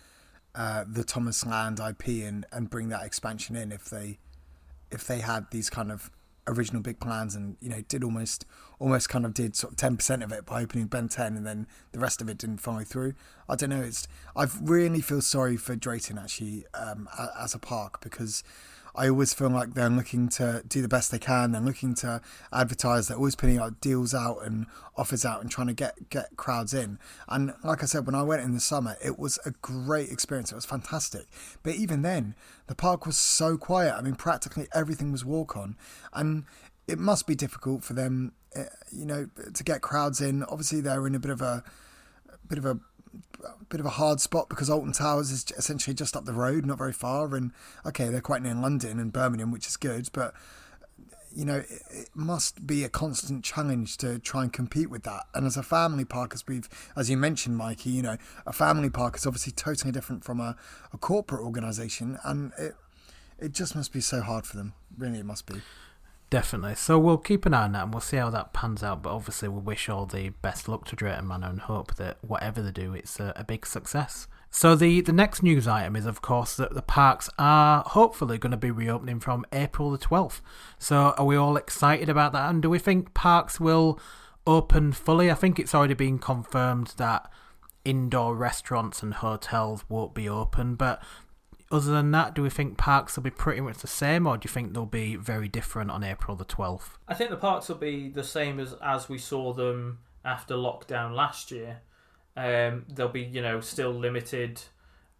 uh, 0.55 0.85
the 0.87 1.03
Thomasland 1.03 1.79
IP 1.79 2.25
and, 2.25 2.45
and 2.51 2.69
bring 2.69 2.89
that 2.89 3.03
expansion 3.03 3.55
in 3.55 3.71
if 3.71 3.85
they 3.85 4.19
if 4.89 5.05
they 5.07 5.19
had 5.19 5.47
these 5.51 5.69
kind 5.69 5.91
of 5.91 6.11
original 6.47 6.81
big 6.81 6.99
plans 6.99 7.35
and 7.35 7.55
you 7.61 7.69
know 7.69 7.81
did 7.87 8.03
almost 8.03 8.45
almost 8.79 9.09
kind 9.09 9.25
of 9.25 9.33
did 9.33 9.55
sort 9.55 9.73
of 9.73 9.77
10% 9.77 10.23
of 10.23 10.31
it 10.31 10.45
by 10.45 10.63
opening 10.63 10.87
Ben 10.87 11.07
10 11.07 11.37
and 11.37 11.45
then 11.45 11.67
the 11.91 11.99
rest 11.99 12.19
of 12.19 12.27
it 12.29 12.37
didn't 12.37 12.57
follow 12.57 12.83
through. 12.83 13.13
I 13.47 13.55
don't 13.55 13.69
know 13.69 13.81
it's 13.81 14.07
I 14.35 14.47
really 14.61 15.01
feel 15.01 15.21
sorry 15.21 15.55
for 15.57 15.75
Drayton 15.75 16.17
actually 16.17 16.65
um, 16.73 17.07
as 17.39 17.53
a 17.53 17.59
park 17.59 18.01
because 18.01 18.43
I 18.95 19.07
always 19.09 19.33
feel 19.33 19.49
like 19.49 19.73
they're 19.73 19.89
looking 19.89 20.29
to 20.29 20.63
do 20.67 20.81
the 20.81 20.87
best 20.87 21.11
they 21.11 21.19
can. 21.19 21.51
They're 21.51 21.61
looking 21.61 21.95
to 21.95 22.21
advertise. 22.51 23.07
They're 23.07 23.17
always 23.17 23.35
putting 23.35 23.57
out 23.57 23.81
deals 23.81 24.13
out 24.13 24.45
and 24.45 24.67
offers 24.97 25.25
out 25.25 25.41
and 25.41 25.49
trying 25.49 25.67
to 25.67 25.73
get 25.73 26.09
get 26.09 26.35
crowds 26.35 26.73
in. 26.73 26.99
And 27.27 27.53
like 27.63 27.83
I 27.83 27.85
said, 27.85 28.05
when 28.05 28.15
I 28.15 28.23
went 28.23 28.41
in 28.41 28.53
the 28.53 28.59
summer, 28.59 28.97
it 29.03 29.17
was 29.17 29.39
a 29.45 29.51
great 29.61 30.11
experience. 30.11 30.51
It 30.51 30.55
was 30.55 30.65
fantastic. 30.65 31.27
But 31.63 31.75
even 31.75 32.01
then, 32.01 32.35
the 32.67 32.75
park 32.75 33.05
was 33.05 33.17
so 33.17 33.57
quiet. 33.57 33.93
I 33.93 34.01
mean, 34.01 34.15
practically 34.15 34.67
everything 34.73 35.11
was 35.11 35.23
walk 35.23 35.55
on, 35.55 35.77
and 36.13 36.45
it 36.87 36.99
must 36.99 37.27
be 37.27 37.35
difficult 37.35 37.83
for 37.83 37.93
them, 37.93 38.33
eh, 38.55 38.65
you 38.91 39.05
know, 39.05 39.29
to 39.53 39.63
get 39.63 39.81
crowds 39.81 40.21
in. 40.21 40.43
Obviously, 40.43 40.81
they're 40.81 41.07
in 41.07 41.15
a 41.15 41.19
bit 41.19 41.31
of 41.31 41.41
a, 41.41 41.63
a 42.29 42.47
bit 42.47 42.57
of 42.57 42.65
a 42.65 42.79
bit 43.69 43.79
of 43.79 43.85
a 43.85 43.91
hard 43.91 44.19
spot 44.19 44.49
because 44.49 44.69
Alton 44.69 44.91
Towers 44.91 45.31
is 45.31 45.45
essentially 45.57 45.93
just 45.93 46.15
up 46.15 46.25
the 46.25 46.33
road, 46.33 46.65
not 46.65 46.77
very 46.77 46.93
far. 46.93 47.35
And 47.35 47.51
okay, 47.85 48.09
they're 48.09 48.21
quite 48.21 48.41
near 48.41 48.53
London 48.53 48.99
and 48.99 49.11
Birmingham, 49.11 49.51
which 49.51 49.67
is 49.67 49.77
good, 49.77 50.09
but 50.13 50.33
you 51.33 51.45
know, 51.45 51.57
it, 51.57 51.81
it, 51.91 52.09
must 52.13 52.67
be 52.67 52.83
a 52.83 52.89
constant 52.89 53.43
challenge 53.43 53.97
to 53.97 54.19
try 54.19 54.43
and 54.43 54.51
compete 54.51 54.89
with 54.89 55.03
that. 55.03 55.23
And 55.33 55.45
as 55.47 55.55
a 55.55 55.63
family 55.63 56.03
park, 56.03 56.33
as 56.33 56.45
we've, 56.45 56.67
as 56.97 57.09
you 57.09 57.15
mentioned, 57.15 57.55
Mikey, 57.55 57.89
you 57.89 58.01
know, 58.01 58.17
a 58.45 58.51
family 58.51 58.89
park 58.89 59.15
is 59.15 59.25
obviously 59.25 59.53
totally 59.53 59.93
different 59.93 60.25
from 60.25 60.41
a, 60.41 60.57
a 60.91 60.97
corporate 60.97 61.41
organisation, 61.41 62.19
and 62.23 62.51
it 62.57 62.75
it 63.39 63.53
just 63.53 63.75
must 63.75 63.91
be 63.91 64.01
so 64.01 64.21
hard 64.21 64.45
for 64.45 64.57
them. 64.57 64.73
Really, 64.97 65.19
it 65.19 65.25
must 65.25 65.47
be. 65.47 65.61
Definitely. 66.31 66.75
So 66.75 66.97
we'll 66.97 67.17
keep 67.17 67.45
an 67.45 67.53
eye 67.53 67.65
on 67.65 67.73
that 67.73 67.83
and 67.83 67.93
we'll 67.93 67.99
see 67.99 68.15
how 68.15 68.29
that 68.29 68.53
pans 68.53 68.81
out. 68.81 69.03
But 69.03 69.13
obviously, 69.13 69.49
we 69.49 69.59
wish 69.59 69.89
all 69.89 70.05
the 70.05 70.29
best 70.29 70.69
luck 70.69 70.85
to 70.85 70.95
Drayton 70.95 71.27
Manor 71.27 71.49
and 71.49 71.59
hope 71.59 71.95
that 71.95 72.19
whatever 72.21 72.61
they 72.61 72.71
do, 72.71 72.93
it's 72.93 73.19
a, 73.19 73.33
a, 73.35 73.43
big 73.43 73.65
success. 73.65 74.29
So 74.49 74.73
the, 74.73 75.01
the 75.01 75.11
next 75.11 75.43
news 75.43 75.67
item 75.67 75.97
is, 75.97 76.05
of 76.05 76.21
course, 76.21 76.55
that 76.55 76.73
the 76.73 76.81
parks 76.81 77.29
are 77.37 77.83
hopefully 77.85 78.37
going 78.37 78.51
to 78.51 78.57
be 78.57 78.71
reopening 78.71 79.19
from 79.19 79.45
April 79.51 79.91
the 79.91 79.97
12th. 79.97 80.39
So 80.79 81.13
are 81.17 81.25
we 81.25 81.35
all 81.35 81.57
excited 81.57 82.07
about 82.07 82.31
that? 82.31 82.49
And 82.49 82.61
do 82.61 82.69
we 82.69 82.79
think 82.79 83.13
parks 83.13 83.59
will 83.59 83.99
open 84.47 84.93
fully? 84.93 85.29
I 85.29 85.35
think 85.35 85.59
it's 85.59 85.75
already 85.75 85.95
been 85.95 86.17
confirmed 86.17 86.93
that 86.95 87.29
indoor 87.83 88.37
restaurants 88.37 89.03
and 89.03 89.15
hotels 89.15 89.83
won't 89.89 90.13
be 90.13 90.29
open, 90.29 90.75
but 90.75 91.03
other 91.71 91.91
than 91.91 92.11
that, 92.11 92.35
do 92.35 92.43
we 92.43 92.49
think 92.49 92.77
parks 92.77 93.15
will 93.15 93.23
be 93.23 93.29
pretty 93.29 93.61
much 93.61 93.77
the 93.77 93.87
same, 93.87 94.27
or 94.27 94.37
do 94.37 94.45
you 94.47 94.53
think 94.53 94.73
they'll 94.73 94.85
be 94.85 95.15
very 95.15 95.47
different 95.47 95.89
on 95.89 96.03
April 96.03 96.35
the 96.35 96.45
12th? 96.45 96.97
I 97.07 97.13
think 97.13 97.29
the 97.29 97.37
parks 97.37 97.69
will 97.69 97.77
be 97.77 98.09
the 98.09 98.23
same 98.23 98.59
as, 98.59 98.75
as 98.83 99.07
we 99.07 99.17
saw 99.17 99.53
them 99.53 99.99
after 100.25 100.55
lockdown 100.55 101.15
last 101.15 101.51
year. 101.51 101.81
Um, 102.35 102.85
there'll 102.87 103.11
be, 103.11 103.21
you 103.21 103.41
know, 103.41 103.61
still 103.61 103.91
limited 103.91 104.61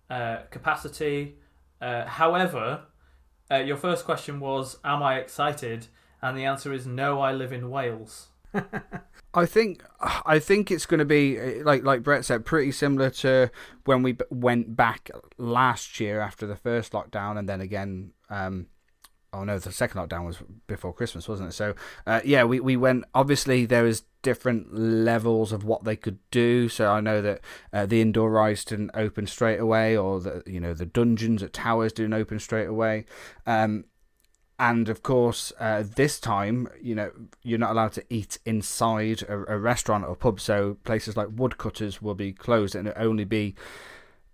uh, 0.10 0.42
capacity. 0.50 1.38
Uh, 1.80 2.06
however, 2.06 2.84
uh, 3.50 3.58
your 3.58 3.78
first 3.78 4.06
question 4.06 4.40
was, 4.40 4.78
Am 4.84 5.02
I 5.02 5.20
excited? 5.20 5.88
And 6.22 6.38
the 6.38 6.46
answer 6.46 6.72
is 6.72 6.86
no, 6.86 7.20
I 7.20 7.32
live 7.32 7.52
in 7.52 7.70
Wales. 7.70 8.28
I 9.34 9.46
think 9.46 9.84
I 10.02 10.40
think 10.40 10.72
it's 10.72 10.86
going 10.86 11.00
to 11.00 11.06
be 11.06 11.64
like 11.64 11.84
like 11.84 12.04
Brett 12.04 12.26
said, 12.26 12.46
pretty 12.46 12.72
similar 12.72 13.10
to 13.12 13.50
when 13.86 14.04
we 14.04 14.18
went 14.30 14.76
back 14.76 15.10
last 15.38 16.00
year 16.00 16.20
after 16.20 16.46
the 16.46 16.56
first 16.56 16.92
lockdown, 16.94 17.38
and 17.38 17.48
then 17.48 17.62
again. 17.62 18.12
Um, 18.30 18.68
oh 19.34 19.44
no, 19.44 19.58
the 19.58 19.72
second 19.72 20.02
lockdown 20.02 20.26
was 20.26 20.40
before 20.68 20.94
Christmas, 20.94 21.28
wasn't 21.28 21.50
it? 21.50 21.54
So 21.54 21.76
uh, 22.06 22.22
yeah, 22.26 22.44
we 22.44 22.60
we 22.60 22.76
went. 22.76 23.06
Obviously, 23.14 23.66
there 23.66 23.84
was 23.84 24.04
different 24.22 24.74
levels 24.74 25.52
of 25.52 25.64
what 25.64 25.84
they 25.84 25.96
could 25.96 26.20
do. 26.30 26.70
So 26.70 26.92
I 26.92 27.00
know 27.00 27.22
that 27.22 27.42
uh, 27.74 27.86
the 27.86 28.02
indoor 28.02 28.30
rides 28.30 28.66
didn't 28.66 28.92
open 28.94 29.28
straight 29.28 29.60
away, 29.60 29.96
or 29.96 30.20
the 30.20 30.44
you 30.46 30.60
know 30.60 30.74
the 30.74 30.86
dungeons 30.86 31.44
at 31.44 31.54
Towers 31.54 31.94
didn't 31.94 32.14
open 32.14 32.40
straight 32.40 32.68
away. 32.68 33.06
Um, 33.46 33.86
and 34.62 34.90
of 34.90 35.02
course, 35.02 35.52
uh, 35.60 35.84
this 35.96 36.20
time, 36.20 36.70
you 36.80 36.94
know, 36.94 37.12
you're 37.42 37.58
not 37.58 37.72
allowed 37.72 37.94
to 37.94 38.06
eat 38.12 38.38
inside 38.46 39.24
a, 39.24 39.56
a, 39.56 39.58
restaurant 39.58 40.06
or 40.06 40.16
pub. 40.16 40.40
So 40.40 40.78
places 40.84 41.18
like 41.18 41.30
woodcutters 41.32 42.00
will 42.00 42.14
be 42.14 42.32
closed, 42.32 42.76
and 42.76 42.88
it'll 42.88 43.04
only 43.04 43.24
be 43.24 43.56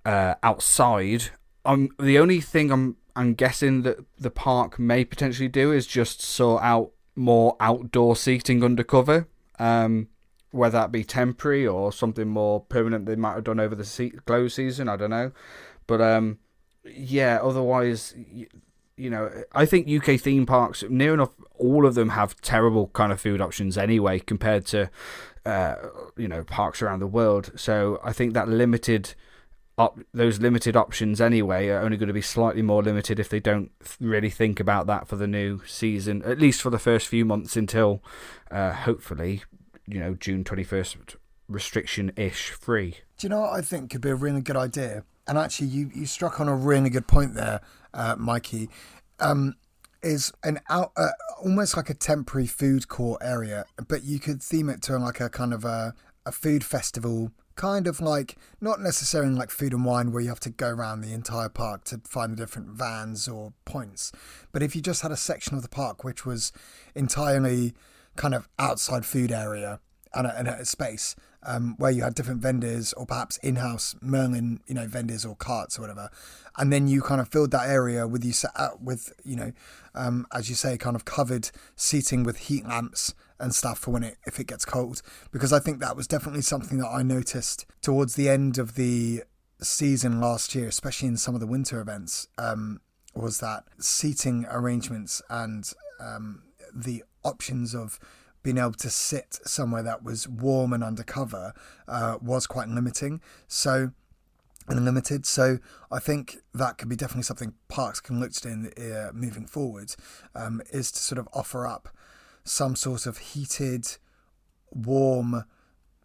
uh, 0.06 0.36
outside. 0.44 1.30
Um, 1.64 1.92
the 1.98 2.20
only 2.20 2.42
thing 2.42 2.72
I'm 2.72 2.98
I'm 3.16 3.36
guessing 3.36 3.84
that 3.84 4.00
the 4.20 4.30
park 4.30 4.78
may 4.78 5.06
potentially 5.06 5.48
do 5.48 5.72
is 5.72 5.88
just 5.88 6.22
sort 6.22 6.62
out 6.62 6.92
more 7.16 7.56
outdoor 7.62 8.18
seating 8.18 8.66
undercover. 8.66 9.30
Um, 9.60 10.10
whether 10.52 10.78
that 10.78 10.92
be 10.92 11.06
temporary 11.06 11.66
or 11.66 11.94
something 11.94 12.28
more 12.28 12.62
permanent 12.62 13.06
they 13.06 13.16
might 13.16 13.36
have 13.36 13.44
done 13.46 13.62
over 13.62 13.76
the 13.76 13.86
se- 13.86 14.12
close 14.26 14.56
season. 14.56 14.90
I 14.90 14.98
don't 14.98 15.10
know, 15.10 15.32
but 15.88 16.02
um, 16.02 16.40
yeah. 16.84 17.40
Otherwise, 17.42 18.14
you, 18.98 19.10
know, 19.10 19.32
I 19.54 19.66
think 19.66 19.88
UK 19.90 20.20
theme 20.20 20.46
parks 20.46 20.84
near 20.90 21.14
enough 21.14 21.30
all 21.58 21.86
of 21.86 21.96
them 21.96 22.10
have 22.10 22.40
terrible 22.42 22.88
kind 22.88 23.12
of 23.12 23.22
food 23.22 23.42
options 23.42 23.78
anyway 23.78 24.20
compared 24.20 24.66
to 24.68 24.90
uh, 25.46 25.76
you 26.18 26.28
know 26.28 26.44
parks 26.44 26.82
around 26.82 27.00
the 27.00 27.08
world. 27.08 27.52
So 27.56 28.00
I 28.04 28.14
think 28.14 28.34
that 28.34 28.48
limited. 28.48 29.16
Op- 29.80 30.00
those 30.12 30.40
limited 30.40 30.76
options 30.76 31.22
anyway 31.22 31.68
are 31.68 31.82
only 31.82 31.98
going 31.98 32.08
to 32.08 32.14
be 32.14 32.20
slightly 32.20 32.64
more 32.64 32.82
limited 32.82 33.20
if 33.20 33.30
they 33.30 33.40
don't 33.40 33.70
really 34.00 34.32
think 34.32 34.60
about 34.60 34.88
that 34.88 35.08
for 35.08 35.18
the 35.18 35.28
new 35.28 35.62
season, 35.68 36.24
at 36.24 36.40
least 36.40 36.64
for 36.64 36.72
the 36.72 36.80
first 36.80 37.08
few 37.08 37.24
months 37.24 37.56
until 37.56 38.02
uh, 38.50 38.72
hopefully 38.74 39.44
you 39.86 40.00
know 40.00 40.16
June 40.16 40.44
twenty 40.44 40.64
first 40.64 40.98
restriction 41.48 42.12
ish 42.16 42.50
free. 42.50 42.96
Do 43.18 43.28
you 43.28 43.30
know 43.30 43.42
what 43.42 43.54
I 43.54 43.62
think 43.62 43.92
could 43.92 44.02
be 44.02 44.10
a 44.10 44.16
really 44.16 44.42
good 44.42 44.58
idea? 44.58 45.04
And 45.28 45.38
actually, 45.38 45.68
you, 45.68 45.92
you 45.94 46.06
struck 46.06 46.40
on 46.40 46.48
a 46.48 46.56
really 46.56 46.90
good 46.90 47.06
point 47.06 47.34
there, 47.34 47.62
uh, 47.94 48.16
Mikey. 48.18 48.70
Um, 49.20 49.56
is 50.04 50.32
an 50.44 50.60
out 50.70 50.92
uh, 50.96 51.10
almost 51.42 51.76
like 51.76 51.90
a 51.90 51.94
temporary 51.94 52.48
food 52.48 52.88
court 52.88 53.22
area, 53.24 53.66
but 53.88 54.04
you 54.04 54.20
could 54.20 54.42
theme 54.42 54.70
it 54.70 54.82
to 54.84 54.98
like 54.98 55.20
a 55.20 55.30
kind 55.30 55.54
of 55.54 55.66
a, 55.66 55.94
a 56.26 56.32
food 56.32 56.64
festival, 56.64 57.32
kind 57.56 57.88
of 57.88 58.00
like 58.00 58.38
not 58.62 58.80
necessarily 58.80 59.34
like 59.34 59.50
food 59.50 59.74
and 59.74 59.86
wine 59.86 60.12
where 60.12 60.22
you 60.22 60.30
have 60.30 60.40
to 60.40 60.50
go 60.50 60.70
around 60.70 61.02
the 61.02 61.14
entire 61.14 61.50
park 61.50 61.84
to 61.86 62.00
find 62.08 62.34
the 62.34 62.38
different 62.38 62.70
vans 62.70 63.28
or 63.28 63.54
points. 63.66 64.12
But 64.52 64.64
if 64.64 64.76
you 64.76 64.82
just 64.82 65.02
had 65.02 65.12
a 65.12 65.18
section 65.18 65.58
of 65.58 65.64
the 65.64 65.70
park 65.70 66.04
which 66.04 66.26
was 66.26 66.52
entirely 66.96 67.74
kind 68.16 68.34
of 68.34 68.48
outside 68.60 69.06
food 69.06 69.32
area 69.32 69.80
and 70.18 70.28
a, 70.28 70.38
and 70.38 70.48
a 70.48 70.66
space 70.66 71.16
um, 71.44 71.76
where 71.78 71.92
you 71.92 72.04
had 72.04 72.16
different 72.16 72.42
vendors 72.42 72.94
or 72.94 73.06
perhaps 73.06 73.38
in-house 73.38 73.96
Merlin, 74.02 74.60
you 74.68 74.76
know, 74.76 74.88
vendors 74.88 75.24
or 75.24 75.36
carts 75.36 75.78
or 75.78 75.82
whatever, 75.82 76.10
and 76.58 76.74
then 76.74 76.88
you 76.88 77.02
kind 77.02 77.22
of 77.22 77.30
filled 77.30 77.52
that 77.52 77.70
area 77.70 78.08
with 78.08 78.26
you 78.26 78.34
set 78.34 78.52
out 78.58 78.82
with 78.82 79.14
you 79.24 79.36
know, 79.36 79.52
um, 79.96 80.26
as 80.34 80.50
you 80.50 80.56
say, 80.56 80.78
kind 80.78 80.96
of 80.96 81.06
covered 81.06 81.50
seating 81.76 82.24
with 82.24 82.38
heat 82.38 82.68
lamps 82.68 83.14
and 83.40 83.54
stuff 83.54 83.80
for 83.80 83.92
when 83.92 84.04
it 84.04 84.18
if 84.26 84.40
it 84.40 84.48
gets 84.48 84.66
cold. 84.66 85.02
Because 85.32 85.54
I 85.54 85.60
think 85.60 85.80
that 85.80 85.96
was 85.96 86.08
definitely 86.08 86.42
something 86.42 86.80
that 86.80 86.90
I 86.90 87.04
noticed 87.04 87.66
towards 87.82 88.16
the 88.16 88.28
end 88.28 88.58
of 88.58 88.76
the 88.76 89.24
season 89.62 90.20
last 90.20 90.54
year, 90.56 90.68
especially 90.68 91.08
in 91.08 91.18
some 91.18 91.34
of 91.34 91.42
the 91.42 91.48
winter 91.48 91.80
events. 91.80 92.28
Um, 92.38 92.82
was 93.16 93.40
that 93.40 93.64
seating 93.80 94.46
arrangements 94.50 95.24
and 95.30 95.74
um, 96.00 96.44
the 96.74 97.04
options 97.24 97.74
of 97.74 98.00
being 98.44 98.58
able 98.58 98.74
to 98.74 98.90
sit 98.90 99.40
somewhere 99.46 99.84
that 99.84 100.04
was 100.04 100.28
warm 100.28 100.74
and 100.74 100.84
undercover 100.84 101.54
uh, 101.88 102.18
was 102.22 102.48
quite 102.48 102.70
limiting. 102.70 103.22
So 103.48 103.92
and 104.68 104.84
limited. 104.84 105.26
So 105.26 105.60
I 105.92 106.00
think 106.00 106.38
that 106.54 106.78
could 106.78 106.90
be 106.90 106.96
definitely 106.96 107.24
something 107.24 107.54
parks 107.68 108.00
can 108.00 108.20
look 108.20 108.34
to 108.34 108.50
in 108.50 108.72
uh, 108.78 109.12
moving 109.14 109.46
forward. 109.46 109.96
Um, 110.36 110.62
is 110.72 110.92
to 110.92 111.00
sort 111.00 111.20
of 111.20 111.28
offer 111.34 111.66
up 111.66 111.90
some 112.44 112.76
sort 112.76 113.06
of 113.06 113.18
heated, 113.18 113.98
warm 114.72 115.46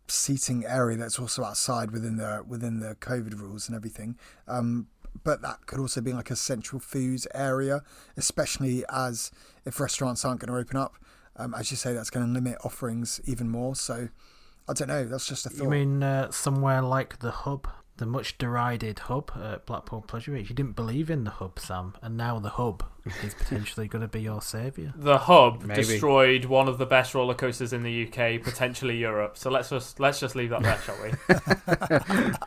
seating 0.09 0.65
area 0.67 0.97
that's 0.97 1.19
also 1.19 1.43
outside 1.45 1.91
within 1.91 2.17
the 2.17 2.45
within 2.47 2.81
the 2.81 2.95
COVID 2.97 3.39
rules 3.39 3.69
and 3.69 3.77
everything. 3.77 4.17
Um, 4.47 4.89
but 5.25 5.43
that 5.43 5.67
could 5.67 5.79
also 5.79 6.01
be 6.01 6.13
like 6.13 6.31
a 6.31 6.37
central 6.37 6.81
foods 6.81 7.27
area, 7.35 7.83
especially 8.17 8.85
as 8.89 9.31
if 9.65 9.79
restaurants 9.79 10.25
aren't 10.25 10.41
going 10.41 10.53
to 10.53 10.59
open 10.59 10.77
up. 10.77 10.97
Um, 11.37 11.55
as 11.55 11.71
you 11.71 11.77
say, 11.77 11.95
that's 11.95 12.11
going 12.11 12.27
to 12.27 12.33
limit 12.33 12.59
offerings 12.65 13.21
even 13.25 13.49
more. 13.49 13.75
So 13.75 14.09
I 14.69 14.73
don't 14.73 14.89
know. 14.89 15.05
That's 15.05 15.27
just 15.27 15.47
a 15.47 15.51
thought. 15.51 15.65
You 15.65 15.71
mean 15.71 16.03
uh, 16.03 16.31
somewhere 16.31 16.83
like 16.83 17.19
the 17.19 17.31
hub, 17.31 17.69
the 17.97 18.07
much 18.07 18.39
derided 18.39 19.01
hub 19.01 19.33
at 19.43 19.67
Blackpool 19.67 20.03
Pleasure 20.03 20.33
Beach? 20.33 20.49
You 20.51 20.55
didn't 20.55 20.77
believe 20.77 21.11
in 21.11 21.25
the 21.25 21.31
hub, 21.31 21.59
Sam, 21.59 21.95
and 22.03 22.17
now 22.17 22.39
the 22.39 22.51
hub 22.51 22.85
is 23.25 23.35
potentially 23.35 23.89
going 23.89 24.03
to 24.03 24.09
be 24.09 24.21
your 24.21 24.41
saviour. 24.41 24.93
The 24.97 25.19
hub 25.19 25.63
Maybe. 25.63 25.83
destroyed 25.83 26.45
one 26.45 26.69
of 26.69 26.79
the 26.79 26.87
best 26.87 27.15
roller 27.15 27.35
coasters 27.35 27.73
in 27.73 27.83
the 27.83 28.07
UK, 28.07 28.43
potentially 28.43 28.97
Europe. 28.97 29.37
So 29.37 29.51
let's 29.51 29.71
just 29.71 29.99
let's 29.99 30.21
just 30.21 30.37
leave 30.37 30.51
that 30.51 30.63
there, 30.63 30.79
shall 30.85 31.03
we? 31.03 31.13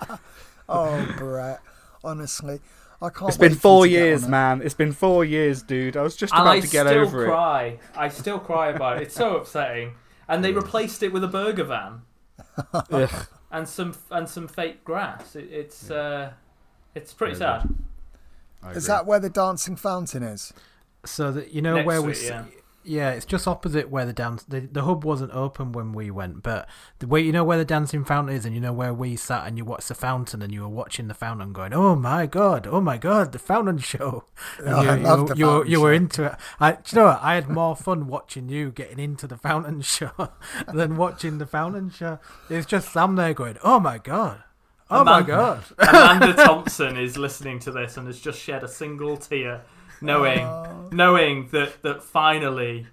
oh, 0.69 1.13
Brett. 1.17 1.59
Honestly, 2.03 2.59
I 3.01 3.09
can't. 3.09 3.29
It's 3.29 3.37
wait 3.37 3.49
been 3.49 3.57
four 3.57 3.85
you 3.85 3.93
to 3.93 3.99
get 3.99 4.05
years, 4.05 4.23
it. 4.23 4.29
man. 4.29 4.61
It's 4.61 4.73
been 4.73 4.91
four 4.91 5.25
years, 5.25 5.61
dude. 5.61 5.97
I 5.97 6.01
was 6.01 6.15
just 6.15 6.33
about 6.33 6.61
to 6.61 6.61
get 6.61 6.87
still 6.87 6.99
over 7.05 7.25
it. 7.25 7.29
I 7.29 7.29
still 7.29 7.33
cry. 7.33 7.79
I 7.95 8.09
still 8.09 8.39
cry 8.39 8.69
about 8.69 8.97
it. 8.97 9.03
It's 9.03 9.15
so 9.15 9.37
upsetting. 9.37 9.95
And 10.27 10.43
they 10.43 10.51
replaced 10.51 11.03
it 11.03 11.13
with 11.13 11.23
a 11.23 11.27
burger 11.27 11.65
van 11.65 12.01
Ugh. 12.91 13.27
and 13.51 13.67
some 13.67 13.95
and 14.09 14.27
some 14.27 14.47
fake 14.47 14.83
grass. 14.83 15.35
It, 15.35 15.51
it's 15.51 15.91
uh, 15.91 16.31
it's 16.95 17.13
pretty 17.13 17.35
sad. 17.35 17.69
Is 18.73 18.87
that 18.87 19.05
where 19.05 19.19
the 19.19 19.29
dancing 19.29 19.75
fountain 19.75 20.23
is? 20.23 20.51
So 21.05 21.31
that 21.31 21.53
you 21.53 21.61
know 21.61 21.75
Next 21.75 21.85
where 21.85 22.01
we, 22.01 22.13
it, 22.13 22.23
yeah. 22.23 22.45
Yeah, 22.85 23.11
it's 23.11 23.25
just 23.25 23.47
opposite 23.47 23.89
where 23.89 24.05
the 24.05 24.13
dance. 24.13 24.43
The, 24.43 24.61
the 24.61 24.83
hub 24.83 25.03
wasn't 25.03 25.33
open 25.33 25.71
when 25.71 25.91
we 25.93 26.11
went, 26.11 26.43
but 26.43 26.67
the 26.99 27.07
way 27.07 27.21
you 27.21 27.31
know 27.31 27.43
where 27.43 27.57
the 27.57 27.65
dancing 27.65 28.05
fountain 28.05 28.35
is, 28.35 28.45
and 28.45 28.53
you 28.53 28.61
know 28.61 28.73
where 28.73 28.93
we 28.93 29.15
sat, 29.15 29.47
and 29.47 29.57
you 29.57 29.65
watched 29.65 29.87
the 29.87 29.95
fountain, 29.95 30.41
and 30.41 30.53
you 30.53 30.61
were 30.61 30.67
watching 30.69 31.07
the 31.07 31.13
fountain, 31.13 31.51
going, 31.53 31.73
"Oh 31.73 31.95
my 31.95 32.25
god, 32.25 32.67
oh 32.67 32.81
my 32.81 32.97
god, 32.97 33.31
the 33.31 33.39
fountain 33.39 33.77
show!" 33.79 34.25
Oh, 34.65 34.81
you, 34.83 34.89
I 34.89 34.97
you, 34.97 35.03
love 35.03 35.27
the 35.29 35.35
you, 35.35 35.45
were- 35.45 35.51
fountain 35.53 35.71
you 35.71 35.81
were 35.81 35.91
show. 35.91 35.95
into 35.95 36.23
it. 36.25 36.35
I, 36.59 36.71
do 36.73 36.77
you 36.87 36.95
know 36.99 37.05
what? 37.05 37.19
I 37.23 37.35
had 37.35 37.49
more 37.49 37.75
fun 37.75 38.07
watching 38.07 38.49
you 38.49 38.71
getting 38.71 38.99
into 38.99 39.27
the 39.27 39.37
fountain 39.37 39.81
show 39.95 40.11
than 40.73 40.95
watching 40.97 41.37
the 41.37 41.45
fountain 41.45 41.89
show. 41.89 42.19
It's 42.49 42.65
just 42.65 42.91
Sam 42.93 43.15
there 43.15 43.33
going, 43.33 43.57
"Oh 43.63 43.79
my 43.79 43.97
god, 43.97 44.43
oh 44.89 45.03
my 45.03 45.19
Amanda- 45.21 45.31
god." 45.31 45.63
Amanda 46.19 46.33
Thompson 46.45 46.97
is 46.97 47.17
listening 47.17 47.59
to 47.59 47.71
this 47.71 47.97
and 47.97 48.07
has 48.07 48.19
just 48.19 48.39
shed 48.39 48.63
a 48.63 48.67
single 48.67 49.17
tear, 49.17 49.63
knowing 50.01 50.89
knowing 50.91 51.47
that 51.49 51.81
that 51.81 52.03
finally 52.03 52.87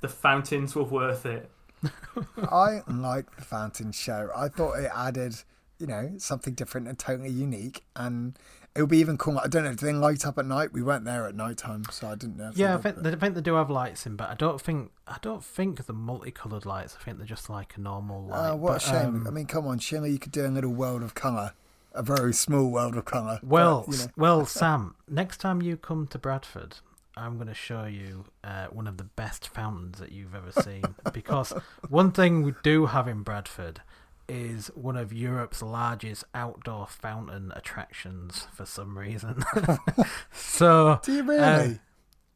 the 0.00 0.08
fountains 0.08 0.74
were 0.74 0.84
worth 0.84 1.26
it. 1.26 1.50
I 2.50 2.82
like 2.88 3.36
the 3.36 3.42
fountain 3.42 3.92
show. 3.92 4.30
I 4.36 4.48
thought 4.48 4.78
it 4.78 4.90
added, 4.94 5.36
you 5.78 5.86
know, 5.86 6.12
something 6.18 6.54
different 6.54 6.88
and 6.88 6.98
totally 6.98 7.30
unique, 7.30 7.84
and 7.96 8.38
it 8.74 8.82
would 8.82 8.90
be 8.90 8.98
even 8.98 9.16
cool. 9.18 9.38
I 9.38 9.46
don't 9.48 9.64
know. 9.64 9.74
Do 9.74 9.86
they 9.86 9.92
light 9.92 10.26
up 10.26 10.38
at 10.38 10.44
night? 10.46 10.72
We 10.72 10.82
weren't 10.82 11.04
there 11.04 11.26
at 11.26 11.34
night 11.34 11.56
time, 11.56 11.84
so 11.90 12.08
I 12.08 12.14
didn't 12.14 12.36
know. 12.36 12.50
if 12.50 12.56
Yeah, 12.58 12.74
I 12.74 12.78
think 12.78 12.96
but- 12.96 13.04
they, 13.04 13.12
I 13.12 13.16
think 13.16 13.34
they 13.34 13.40
do 13.40 13.54
have 13.54 13.70
lights 13.70 14.04
in, 14.06 14.16
but 14.16 14.28
I 14.30 14.34
don't 14.34 14.60
think 14.60 14.90
I 15.06 15.16
don't 15.22 15.42
think 15.44 15.84
the 15.86 15.92
multicolored 15.94 16.66
lights. 16.66 16.96
I 17.00 17.04
think 17.04 17.16
they're 17.18 17.26
just 17.26 17.48
like 17.50 17.76
a 17.76 17.80
normal 17.80 18.26
light. 18.26 18.50
Uh, 18.50 18.56
what 18.56 18.72
but, 18.74 18.76
a 18.82 18.86
shame. 18.86 19.14
um, 19.16 19.26
I 19.26 19.30
mean, 19.30 19.46
come 19.46 19.66
on, 19.66 19.78
surely 19.78 20.10
you 20.12 20.18
could 20.18 20.32
do 20.32 20.46
a 20.46 20.48
little 20.48 20.72
world 20.72 21.02
of 21.02 21.14
colour, 21.14 21.52
a 21.92 22.02
very 22.02 22.32
small 22.32 22.70
world 22.70 22.96
of 22.96 23.04
colour. 23.04 23.38
but, 23.42 23.48
well, 23.48 23.84
you 23.90 23.98
know. 23.98 24.06
well, 24.16 24.46
Sam. 24.46 24.94
Next 25.08 25.38
time 25.38 25.60
you 25.62 25.76
come 25.76 26.06
to 26.08 26.18
Bradford, 26.18 26.76
I'm 27.16 27.36
going 27.36 27.48
to 27.48 27.54
show 27.54 27.84
you 27.84 28.24
uh, 28.44 28.66
one 28.68 28.86
of 28.86 28.96
the 28.96 29.04
best 29.04 29.48
fountains 29.48 29.98
that 29.98 30.12
you've 30.12 30.34
ever 30.34 30.52
seen. 30.52 30.82
because 31.12 31.52
one 31.88 32.12
thing 32.12 32.42
we 32.42 32.54
do 32.62 32.86
have 32.86 33.08
in 33.08 33.22
Bradford 33.22 33.82
is 34.28 34.68
one 34.76 34.96
of 34.96 35.12
Europe's 35.12 35.60
largest 35.60 36.22
outdoor 36.34 36.86
fountain 36.86 37.52
attractions 37.56 38.46
for 38.54 38.64
some 38.64 38.96
reason. 38.96 39.42
so 40.32 41.00
do 41.04 41.12
you 41.12 41.22
really? 41.24 41.40
uh, 41.42 41.68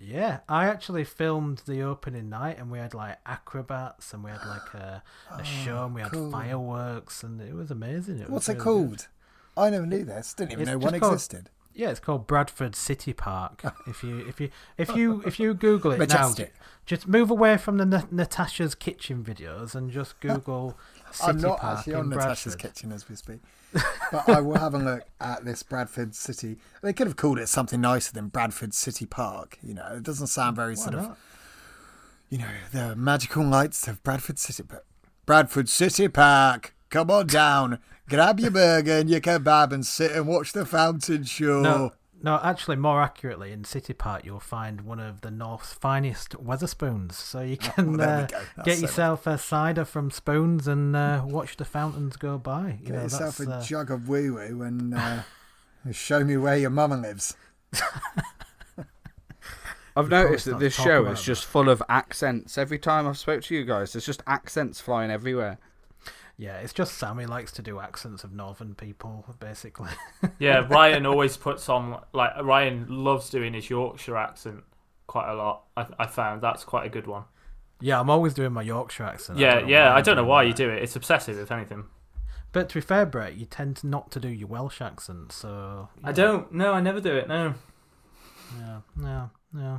Yeah, 0.00 0.40
I 0.48 0.66
actually 0.66 1.04
filmed 1.04 1.62
the 1.66 1.82
opening 1.82 2.28
night, 2.28 2.58
and 2.58 2.70
we 2.70 2.78
had 2.78 2.94
like 2.94 3.18
acrobats, 3.26 4.12
and 4.12 4.24
we 4.24 4.30
had 4.32 4.44
like 4.44 4.74
a, 4.74 5.02
a 5.30 5.44
show, 5.64 5.84
and 5.86 5.94
we 5.94 6.00
had 6.00 6.08
Oh, 6.14 6.18
cool. 6.18 6.30
fireworks, 6.32 7.22
and 7.22 7.40
it 7.40 7.54
was 7.54 7.70
amazing. 7.70 8.18
It 8.18 8.22
was 8.28 8.30
What's 8.32 8.48
it 8.48 8.52
really 8.54 8.64
called? 8.64 8.90
good. 8.90 9.06
I 9.56 9.70
never 9.70 9.86
knew 9.86 10.04
this. 10.04 10.34
Didn't 10.34 10.52
even 10.52 10.62
It's 10.62 10.70
know 10.70 10.78
one 10.78 11.00
called- 11.00 11.12
existed. 11.14 11.50
Yeah, 11.76 11.90
it's 11.90 11.98
called 11.98 12.28
Bradford 12.28 12.76
City 12.76 13.12
Park. 13.12 13.62
if 13.88 14.04
you 14.04 14.18
if 14.28 14.40
you 14.40 14.50
if 14.78 14.94
you 14.94 15.22
if 15.26 15.40
you 15.40 15.54
Google 15.54 15.90
it 15.90 16.08
now, 16.08 16.32
just 16.86 17.08
move 17.08 17.30
away 17.32 17.56
from 17.56 17.78
the 17.78 17.84
Na- 17.84 18.02
Natasha's 18.12 18.76
kitchen 18.76 19.24
videos 19.24 19.74
and 19.74 19.90
just 19.90 20.20
Google 20.20 20.78
City 21.10 21.30
I'm 21.30 21.38
not 21.38 21.58
Park 21.58 21.78
actually 21.78 21.94
on 21.94 22.10
Natasha's 22.10 22.54
Bradford. 22.54 22.74
kitchen 22.74 22.92
as 22.92 23.08
we 23.08 23.16
speak. 23.16 23.40
but 24.12 24.28
I 24.28 24.40
will 24.40 24.56
have 24.58 24.74
a 24.74 24.78
look 24.78 25.02
at 25.20 25.44
this 25.44 25.64
Bradford 25.64 26.14
City. 26.14 26.58
They 26.80 26.92
could 26.92 27.08
have 27.08 27.16
called 27.16 27.40
it 27.40 27.48
something 27.48 27.80
nicer 27.80 28.12
than 28.12 28.28
Bradford 28.28 28.72
City 28.72 29.04
Park. 29.04 29.58
You 29.60 29.74
know, 29.74 29.94
it 29.96 30.04
doesn't 30.04 30.28
sound 30.28 30.54
very 30.54 30.76
Why 30.76 30.82
sort 30.82 30.94
of, 30.94 31.18
you 32.30 32.38
know, 32.38 32.46
the 32.72 32.94
magical 32.94 33.44
lights 33.44 33.88
of 33.88 34.00
Bradford 34.04 34.38
City. 34.38 34.62
But 34.62 34.84
Bradford 35.26 35.68
City 35.68 36.06
Park, 36.06 36.72
come 36.94 37.10
on 37.10 37.26
down, 37.26 37.80
grab 38.08 38.38
your 38.38 38.52
burger 38.52 38.98
and 38.98 39.10
your 39.10 39.20
kebab 39.20 39.72
and 39.72 39.84
sit 39.84 40.12
and 40.12 40.28
watch 40.28 40.52
the 40.52 40.64
fountain 40.64 41.24
show. 41.24 41.60
No, 41.60 41.92
no, 42.22 42.38
actually, 42.40 42.76
more 42.76 43.02
accurately, 43.02 43.50
in 43.50 43.64
City 43.64 43.92
Park, 43.92 44.24
you'll 44.24 44.38
find 44.38 44.82
one 44.82 45.00
of 45.00 45.20
the 45.22 45.32
North's 45.32 45.74
finest 45.74 46.36
Wetherspoons. 46.36 47.14
So 47.14 47.40
you 47.40 47.56
can 47.60 47.96
there 47.96 48.28
we 48.30 48.36
uh, 48.36 48.64
get 48.64 48.76
so 48.76 48.82
yourself 48.82 49.26
a 49.26 49.36
cider 49.38 49.84
from 49.84 50.12
Spoons 50.12 50.68
and 50.68 50.94
uh, 50.94 51.24
watch 51.26 51.56
the 51.56 51.64
fountains 51.64 52.16
go 52.16 52.38
by. 52.38 52.78
You 52.80 52.86
Get 52.86 52.94
know, 52.94 53.02
yourself 53.02 53.38
that's, 53.38 53.50
a 53.50 53.54
uh, 53.54 53.62
jug 53.62 53.90
of 53.90 54.08
wee 54.08 54.30
woo 54.30 54.62
and 54.62 54.94
uh, 54.94 55.22
show 55.90 56.22
me 56.22 56.36
where 56.36 56.56
your 56.56 56.70
mama 56.70 56.96
lives. 56.96 57.36
I've 59.96 60.04
we 60.04 60.10
noticed 60.10 60.44
that 60.44 60.60
this 60.60 60.74
show 60.74 61.06
is 61.06 61.24
just 61.24 61.44
full 61.44 61.68
of 61.68 61.82
accents. 61.88 62.56
Every 62.56 62.78
time 62.78 63.08
I've 63.08 63.18
spoke 63.18 63.42
to 63.42 63.54
you 63.54 63.64
guys, 63.64 63.92
there's 63.92 64.06
just 64.06 64.22
accents 64.28 64.80
flying 64.80 65.10
everywhere. 65.10 65.58
Yeah, 66.36 66.56
it's 66.58 66.72
just 66.72 66.98
Sammy 66.98 67.26
likes 67.26 67.52
to 67.52 67.62
do 67.62 67.78
accents 67.78 68.24
of 68.24 68.32
northern 68.32 68.74
people, 68.74 69.24
basically. 69.38 69.90
Yeah, 70.38 70.66
Ryan 70.68 71.06
always 71.06 71.36
puts 71.36 71.68
on 71.68 72.00
like 72.12 72.32
Ryan 72.42 72.86
loves 72.88 73.30
doing 73.30 73.54
his 73.54 73.70
Yorkshire 73.70 74.16
accent 74.16 74.64
quite 75.06 75.30
a 75.30 75.34
lot. 75.34 75.64
I, 75.76 75.86
I 76.00 76.06
found 76.06 76.42
that's 76.42 76.64
quite 76.64 76.86
a 76.86 76.88
good 76.88 77.06
one. 77.06 77.24
yeah, 77.80 78.00
I'm 78.00 78.10
always 78.10 78.34
doing 78.34 78.52
my 78.52 78.62
Yorkshire 78.62 79.04
accent. 79.04 79.38
yeah, 79.38 79.60
know 79.60 79.66
yeah. 79.68 79.88
why 79.90 79.94
I 79.94 79.98
I'm 79.98 80.02
don't 80.04 80.16
know 80.16 80.24
why 80.24 80.42
you 80.42 80.52
do 80.52 80.68
it. 80.70 80.82
It's 80.82 80.96
obsessive, 80.96 81.38
if 81.38 81.52
anything. 81.52 81.84
But 82.52 82.68
to 82.70 82.74
be 82.76 82.80
fair, 82.80 83.04
Brett, 83.06 83.36
you 83.36 83.46
tend 83.46 83.82
not 83.84 84.10
to 84.12 84.20
do 84.20 84.28
your 84.28 84.48
Welsh 84.48 84.80
accent, 84.80 85.30
so 85.32 85.88
I 86.02 86.12
don't. 86.12 86.52
No, 86.52 86.72
I 86.72 86.80
never 86.80 87.00
do 87.00 87.14
it. 87.16 87.28
No. 87.28 87.54
Yeah, 88.58 88.80
yeah, 89.00 89.26
yeah. 89.56 89.78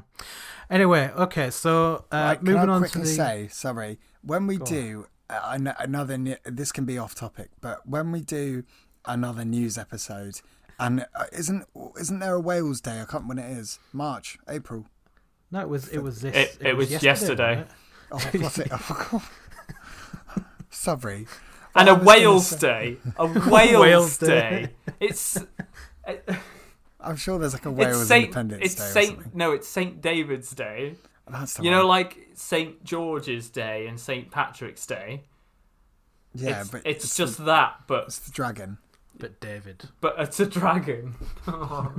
Anyway, 0.69 1.09
okay, 1.15 1.49
so 1.49 2.05
uh, 2.11 2.17
Right, 2.17 2.43
moving 2.43 2.61
can 2.61 2.69
I 2.69 2.73
on 2.73 2.83
to 2.83 2.99
the. 2.99 3.05
say, 3.05 3.47
sorry, 3.51 3.99
when 4.21 4.47
we 4.47 4.57
Go 4.57 4.65
do 4.65 4.97
an- 4.99 5.05
another, 5.29 6.17
ne- 6.17 6.37
this 6.45 6.71
can 6.71 6.85
be 6.85 6.97
off 6.97 7.15
topic, 7.15 7.49
but 7.61 7.87
when 7.87 8.11
we 8.11 8.21
do 8.21 8.63
another 9.05 9.45
news 9.45 9.77
episode, 9.77 10.41
and 10.79 11.05
uh, 11.15 11.25
isn't 11.31 11.65
isn't 11.99 12.19
there 12.19 12.35
a 12.35 12.39
Wales 12.41 12.81
Day? 12.81 12.91
I 13.01 13.05
can't 13.05 13.23
remember 13.23 13.35
when 13.35 13.39
it 13.39 13.57
is. 13.57 13.79
March, 13.93 14.37
April. 14.49 14.85
No, 15.51 15.61
it 15.61 15.69
was 15.69 15.87
it 15.89 15.99
was 15.99 16.21
this. 16.21 16.35
It- 16.35 16.57
it 16.67 16.73
was 16.75 16.91
yesterday. 17.01 17.65
wasn't 18.11 18.35
Oh, 18.35 18.39
what's 18.43 18.59
it? 18.59 18.67
Oh, 18.71 19.07
God. 19.11 20.45
sorry. 20.69 21.27
And 21.75 21.89
I 21.89 21.93
a 21.93 21.95
was 21.95 22.05
Wales 22.07 22.49
Day. 22.51 22.97
A 23.17 23.25
Wales, 23.25 23.47
Wales 23.79 24.17
Day. 24.17 24.27
Day. 24.27 24.69
It's 24.99 25.37
I'm 26.99 27.15
sure 27.17 27.37
there's 27.39 27.53
like 27.53 27.65
a 27.65 27.71
Wales 27.71 27.99
it's 28.01 28.07
Saint. 28.07 28.23
Independence 28.25 28.61
It's 28.65 28.75
Day 28.75 28.83
or 28.83 28.87
Saint. 28.87 29.09
something. 29.15 29.31
No, 29.35 29.51
it's 29.51 29.67
Saint 29.67 30.01
David's 30.01 30.51
Day. 30.51 30.95
That's 31.29 31.57
You 31.59 31.65
one. 31.65 31.71
know, 31.73 31.87
like 31.87 32.29
Saint 32.35 32.83
George's 32.83 33.49
Day 33.49 33.87
and 33.87 33.99
Saint 33.99 34.31
Patrick's 34.31 34.85
Day. 34.85 35.23
yeah, 36.33 36.61
it's, 36.61 36.69
but 36.69 36.81
it's, 36.85 37.15
the- 37.15 37.23
just 37.25 37.45
that, 37.45 37.81
but 37.87 38.05
it's 38.05 38.19
the 38.19 38.31
dragon. 38.31 38.77
But 39.17 39.39
David, 39.39 39.85
but 40.01 40.15
it's 40.19 40.41
a 40.41 40.45
dragon. 40.45 41.15
Well, 41.47 41.93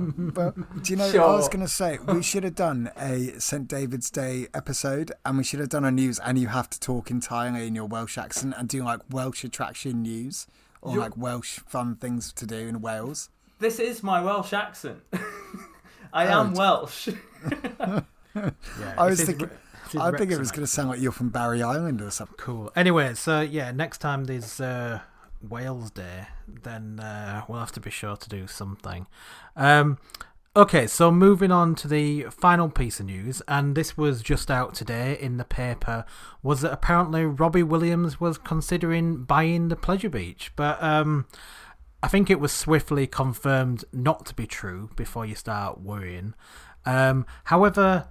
do 0.83 0.93
you 0.93 0.95
know? 0.97 1.05
I 1.07 1.35
was 1.35 1.47
going 1.49 1.61
to 1.65 1.67
say 1.67 1.97
we 2.07 2.21
should 2.21 2.43
have 2.43 2.53
done 2.53 2.91
a 2.95 3.39
St 3.39 3.67
David's 3.67 4.11
Day 4.11 4.47
episode, 4.53 5.11
and 5.25 5.35
we 5.39 5.43
should 5.43 5.59
have 5.59 5.69
done 5.69 5.83
a 5.83 5.89
news, 5.89 6.19
and 6.19 6.37
you 6.37 6.47
have 6.49 6.69
to 6.69 6.79
talk 6.79 7.09
entirely 7.09 7.65
in 7.65 7.73
your 7.73 7.85
Welsh 7.87 8.19
accent 8.19 8.53
and 8.55 8.69
do 8.69 8.83
like 8.83 8.99
Welsh 9.09 9.43
attraction 9.43 10.03
news 10.03 10.45
or 10.81 10.93
You- 10.93 10.99
like 10.99 11.17
Welsh 11.17 11.57
fun 11.65 11.95
things 11.95 12.31
to 12.33 12.45
do 12.45 12.55
in 12.67 12.81
Wales. 12.81 13.29
this 13.57 13.79
is 13.79 14.03
my 14.03 14.21
Welsh 14.21 14.53
accent. 14.53 14.99
I 16.13 16.27
Oh, 16.27 16.41
am 16.41 16.53
Welsh. 16.53 17.09
yeah, 18.79 18.93
I 18.97 19.05
was 19.05 19.23
thinking- 19.23 19.47
Re- 19.47 19.53
it 19.87 19.95
is 19.95 20.01
I 20.01 20.11
think 20.17 20.31
it 20.31 20.39
was 20.39 20.51
going 20.51 20.63
to 20.65 20.67
sound 20.67 20.89
like 20.89 20.99
you're 20.99 21.13
from 21.13 21.29
Barry 21.29 21.63
Island 21.63 22.01
or 22.01 22.11
something. 22.11 22.35
cool. 22.37 22.71
Anyway, 22.75 23.13
so 23.13 23.39
yeah, 23.39 23.71
next 23.71 23.99
time 23.99 24.25
there's 24.25 24.59
uh, 24.59 24.99
Wales 25.41 25.91
Day, 25.91 26.27
then 26.47 26.99
uh, 26.99 27.43
we'll 27.47 27.59
have 27.59 27.71
to 27.71 27.79
be 27.79 27.89
sure 27.89 28.17
to 28.17 28.27
do 28.27 28.47
something. 28.47 29.07
Um, 29.55 29.97
okay, 30.57 30.87
so 30.87 31.09
moving 31.09 31.51
on 31.53 31.73
to 31.75 31.87
the 31.87 32.23
final 32.23 32.67
piece 32.69 32.99
of 32.99 33.05
news, 33.05 33.41
and 33.47 33.75
this 33.75 33.95
was 33.95 34.21
just 34.21 34.51
out 34.51 34.73
today 34.73 35.17
in 35.21 35.37
the 35.37 35.45
paper, 35.45 36.03
was 36.43 36.59
that 36.61 36.73
apparently 36.73 37.23
Robbie 37.25 37.63
Williams 37.63 38.19
was 38.19 38.37
considering 38.37 39.23
buying 39.23 39.69
the 39.69 39.77
Pleasure 39.77 40.09
Beach, 40.09 40.51
but 40.57 40.83
um, 40.83 41.27
I 42.03 42.09
think 42.09 42.29
it 42.29 42.41
was 42.41 42.51
swiftly 42.51 43.07
confirmed 43.07 43.85
not 43.93 44.25
to 44.25 44.33
be 44.35 44.45
true 44.47 44.89
before 44.97 45.25
you 45.25 45.35
start 45.35 45.79
worrying. 45.79 46.33
Um, 46.85 47.25
however, 47.45 48.09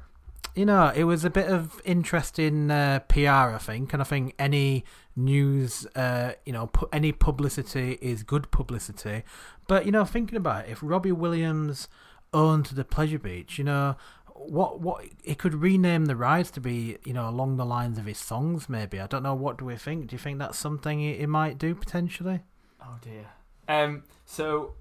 you 0.56 0.64
know, 0.64 0.90
it 0.94 1.04
was 1.04 1.24
a 1.24 1.30
bit 1.30 1.48
of 1.48 1.80
interesting 1.84 2.70
uh, 2.70 3.00
PR, 3.08 3.54
I 3.54 3.58
think, 3.58 3.92
and 3.92 4.00
I 4.00 4.04
think 4.04 4.34
any 4.38 4.84
news, 5.14 5.86
uh, 5.94 6.32
you 6.46 6.52
know, 6.52 6.68
pu- 6.68 6.88
any 6.92 7.12
publicity 7.12 7.98
is 8.00 8.22
good 8.22 8.50
publicity. 8.50 9.22
But 9.68 9.84
you 9.84 9.92
know, 9.92 10.06
thinking 10.06 10.36
about 10.36 10.64
it, 10.64 10.70
if 10.72 10.78
Robbie 10.82 11.12
Williams 11.12 11.88
owned 12.32 12.66
the 12.66 12.84
Pleasure 12.84 13.18
Beach, 13.18 13.58
you 13.58 13.64
know, 13.64 13.96
what 14.34 14.80
what 14.80 15.04
he 15.22 15.34
could 15.34 15.54
rename 15.54 16.06
the 16.06 16.16
rides 16.16 16.50
to 16.52 16.60
be, 16.60 16.96
you 17.04 17.12
know, 17.12 17.28
along 17.28 17.56
the 17.56 17.66
lines 17.66 17.98
of 17.98 18.06
his 18.06 18.18
songs. 18.18 18.68
Maybe 18.68 18.98
I 18.98 19.06
don't 19.06 19.22
know. 19.22 19.34
What 19.34 19.58
do 19.58 19.66
we 19.66 19.76
think? 19.76 20.08
Do 20.08 20.14
you 20.14 20.18
think 20.18 20.38
that's 20.38 20.58
something 20.58 21.00
he, 21.00 21.18
he 21.18 21.26
might 21.26 21.58
do 21.58 21.74
potentially? 21.74 22.40
Oh 22.80 22.96
dear. 23.02 23.26
Um. 23.68 24.04
So, 24.24 24.72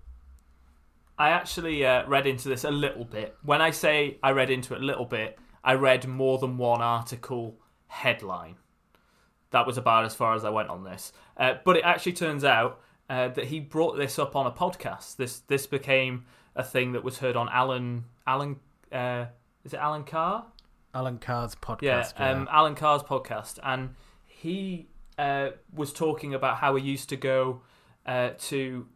I 1.20 1.30
actually 1.30 1.86
uh, 1.86 2.08
read 2.08 2.28
into 2.28 2.48
this 2.48 2.64
a 2.64 2.72
little 2.72 3.04
bit. 3.04 3.36
When 3.44 3.62
I 3.62 3.72
say 3.72 4.18
I 4.24 4.32
read 4.32 4.50
into 4.50 4.74
it 4.74 4.82
a 4.82 4.86
little 4.86 5.06
bit, 5.06 5.38
I 5.65 5.73
read 5.73 6.08
more 6.08 6.38
than 6.38 6.58
one 6.58 6.82
article 6.82 7.60
headline. 7.88 8.56
That 9.49 9.65
was 9.65 9.78
about 9.78 10.06
as 10.06 10.13
far 10.13 10.36
as 10.36 10.45
I 10.45 10.49
went 10.51 10.69
on 10.69 10.84
this. 10.84 11.12
Uh, 11.36 11.56
but 11.65 11.75
it 11.75 11.84
actually 11.84 12.13
turns 12.13 12.43
out 12.43 12.80
uh, 13.10 13.30
that 13.30 13.45
he 13.45 13.60
brought 13.60 13.97
this 13.97 14.19
up 14.19 14.36
on 14.36 14.45
a 14.45 14.51
podcast. 14.51 15.15
This 15.15 15.39
this 15.39 15.65
became 15.65 16.25
a 16.56 16.63
thing 16.63 16.91
that 16.93 17.04
was 17.04 17.17
heard 17.17 17.36
on 17.36 17.49
Alan 17.49 18.06
Alan. 18.28 18.58
Uh, 18.91 19.25
is 19.63 19.73
it 19.73 19.78
Alan 19.78 20.04
Carr? 20.04 20.45
Alan 20.93 21.17
Carr's 21.17 21.56
podcast. 21.56 22.13
yeah, 22.17 22.32
um, 22.32 22.47
Alan 22.51 22.75
Carr's 22.75 23.04
podcast, 23.04 23.60
and 23.63 23.95
he 24.25 24.88
uh, 25.17 25.49
was 25.73 25.91
talking 25.91 26.34
about 26.34 26.58
how 26.58 26.75
he 26.75 26.84
used 26.84 27.10
to 27.10 27.17
go 27.17 27.62
uh, 28.06 28.30
to 28.38 28.88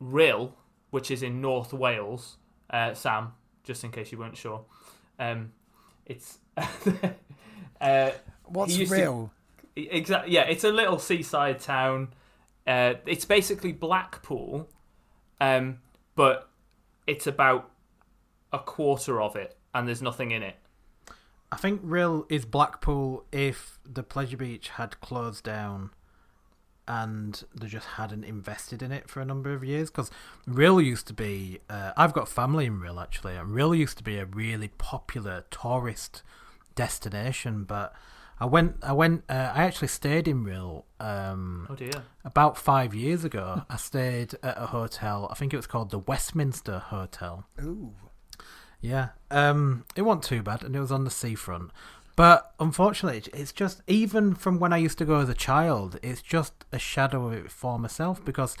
Rhyl, 0.00 0.52
which 0.90 1.10
is 1.10 1.22
in 1.22 1.40
North 1.40 1.72
Wales. 1.72 2.38
Uh, 2.70 2.94
Sam, 2.94 3.32
just 3.64 3.84
in 3.84 3.90
case 3.90 4.12
you 4.12 4.18
weren't 4.18 4.36
sure, 4.36 4.64
um, 5.18 5.52
it's 6.12 6.38
uh, 7.80 8.10
What's 8.44 8.76
to- 8.76 8.86
Rhyl? 8.86 9.30
exactly 9.76 10.32
yeah. 10.34 10.42
It's 10.42 10.64
a 10.64 10.70
little 10.70 10.98
seaside 10.98 11.60
town. 11.60 12.12
Uh, 12.66 12.94
it's 13.06 13.24
basically 13.24 13.72
Blackpool, 13.72 14.68
um, 15.40 15.78
but 16.14 16.48
it's 17.06 17.26
about 17.26 17.70
a 18.52 18.58
quarter 18.58 19.20
of 19.20 19.34
it, 19.36 19.56
and 19.74 19.88
there's 19.88 20.02
nothing 20.02 20.30
in 20.30 20.42
it. 20.42 20.56
I 21.50 21.56
think 21.56 21.82
Rhyl 21.82 22.24
is 22.30 22.44
Blackpool 22.44 23.24
if 23.32 23.78
the 23.84 24.02
Pleasure 24.02 24.36
Beach 24.36 24.68
had 24.70 25.00
closed 25.00 25.44
down 25.44 25.90
and 27.00 27.44
they 27.58 27.68
just 27.68 27.86
hadn't 27.98 28.24
invested 28.24 28.82
in 28.82 28.92
it 28.92 29.08
for 29.08 29.20
a 29.20 29.24
number 29.24 29.52
of 29.54 29.64
years. 29.64 29.90
Because 29.90 30.10
Rhyl 30.46 30.84
used 30.84 31.06
to 31.06 31.14
be, 31.14 31.58
uh, 31.70 31.92
I've 31.96 32.12
got 32.12 32.28
family 32.28 32.66
in 32.66 32.80
Rhyl 32.80 33.00
actually, 33.00 33.34
and 33.36 33.48
Rhyl 33.56 33.76
used 33.76 33.96
to 33.98 34.04
be 34.04 34.18
a 34.18 34.26
really 34.26 34.68
popular 34.78 35.44
tourist 35.50 36.22
destination. 36.74 37.64
But 37.64 37.94
I 38.38 38.44
went, 38.46 38.76
I 38.82 38.92
went, 38.92 39.24
uh, 39.28 39.52
I 39.54 39.64
actually 39.64 39.88
stayed 39.88 40.28
in 40.28 40.44
Rhyl. 40.44 40.84
um, 41.00 41.66
Oh 41.70 41.74
dear. 41.74 42.02
about 42.24 42.58
five 42.58 42.94
years 42.94 43.24
ago. 43.24 43.62
I 43.70 43.76
stayed 43.76 44.34
at 44.42 44.56
a 44.58 44.66
hotel. 44.66 45.28
I 45.30 45.34
think 45.34 45.54
it 45.54 45.56
was 45.56 45.66
called 45.66 45.90
the 45.90 45.98
Westminster 45.98 46.78
Hotel. 46.78 47.44
Ooh. 47.62 47.94
Yeah, 48.80 49.10
um, 49.30 49.84
it 49.94 50.02
wasn't 50.02 50.24
too 50.24 50.42
bad, 50.42 50.64
and 50.64 50.74
it 50.74 50.80
was 50.80 50.90
on 50.90 51.04
the 51.04 51.10
seafront. 51.10 51.70
But 52.16 52.52
unfortunately, 52.60 53.18
it's- 53.18 53.52
just 53.52 53.82
even 53.86 54.34
from 54.34 54.58
when 54.58 54.72
I 54.72 54.76
used 54.76 54.98
to 54.98 55.04
go 55.04 55.16
as 55.20 55.28
a 55.28 55.34
child, 55.34 55.98
it's 56.02 56.22
just 56.22 56.52
a 56.72 56.78
shadow 56.78 57.26
of 57.26 57.32
its 57.32 57.52
former 57.54 57.88
self 57.88 58.24
because 58.24 58.56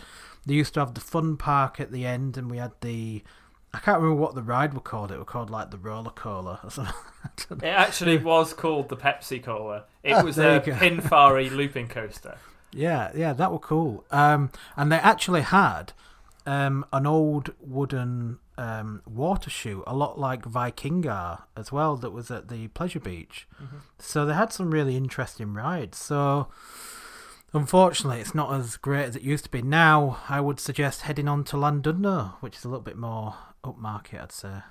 they 0.46 0.54
used 0.54 0.74
to 0.74 0.80
have 0.80 0.94
the 0.94 1.00
fun 1.00 1.36
park 1.36 1.78
at 1.80 1.92
the 1.92 2.06
end, 2.06 2.36
and 2.36 2.50
we 2.50 2.56
had 2.58 2.72
the 2.80 3.22
I 3.74 3.78
can't 3.78 4.02
remember 4.02 4.20
what 4.20 4.34
the 4.34 4.42
ride 4.42 4.74
were 4.74 4.80
called. 4.80 5.10
It 5.10 5.18
were 5.18 5.24
called 5.24 5.48
like 5.48 5.70
the 5.70 5.78
roller 5.78 6.10
cola 6.10 6.60
or 6.62 6.70
something. 6.70 6.94
I 7.24 7.28
don't 7.48 7.62
know. 7.62 7.68
It 7.68 7.70
actually 7.70 8.18
was 8.18 8.52
called 8.52 8.90
the 8.90 8.98
Pepsi 8.98 9.42
Cola. 9.42 9.84
It 10.02 10.22
was 10.22 10.36
a. 10.38 10.60
Pinfari 10.60 11.50
looping 11.50 11.88
coaster. 11.88 12.36
Yeah, 12.74 13.10
yeah, 13.14 13.34
that 13.34 13.52
were 13.52 13.58
cool. 13.58 14.02
Um, 14.10 14.50
and 14.78 14.90
they 14.90 14.96
actually 14.96 15.42
had 15.42 15.92
um, 16.46 16.84
an 16.92 17.06
old 17.06 17.54
wooden 17.60 18.38
um, 18.58 19.02
water 19.06 19.50
shoe, 19.50 19.82
a 19.86 19.94
lot 19.94 20.18
like 20.18 20.42
Vikingar 20.42 21.42
as 21.56 21.72
well, 21.72 21.96
that 21.96 22.10
was 22.10 22.30
at 22.30 22.48
the 22.48 22.68
Pleasure 22.68 23.00
Beach. 23.00 23.48
So 23.98 24.26
they 24.26 24.34
had 24.34 24.52
some 24.52 24.70
really 24.70 24.96
interesting 24.96 25.54
rides. 25.54 25.98
So 25.98 26.48
unfortunately, 27.52 28.20
it's 28.20 28.34
not 28.34 28.52
as 28.54 28.76
great 28.76 29.04
as 29.04 29.16
it 29.16 29.22
used 29.22 29.44
to 29.44 29.50
be. 29.50 29.62
Now, 29.62 30.18
I 30.28 30.40
would 30.40 30.60
suggest 30.60 31.02
heading 31.02 31.28
on 31.28 31.44
to 31.44 31.56
Llandudno, 31.56 32.34
which 32.40 32.56
is 32.56 32.64
a 32.64 32.68
little 32.68 32.82
bit 32.82 32.96
more 32.96 33.34
upmarket, 33.64 34.22
I'd 34.22 34.32
say. 34.32 34.62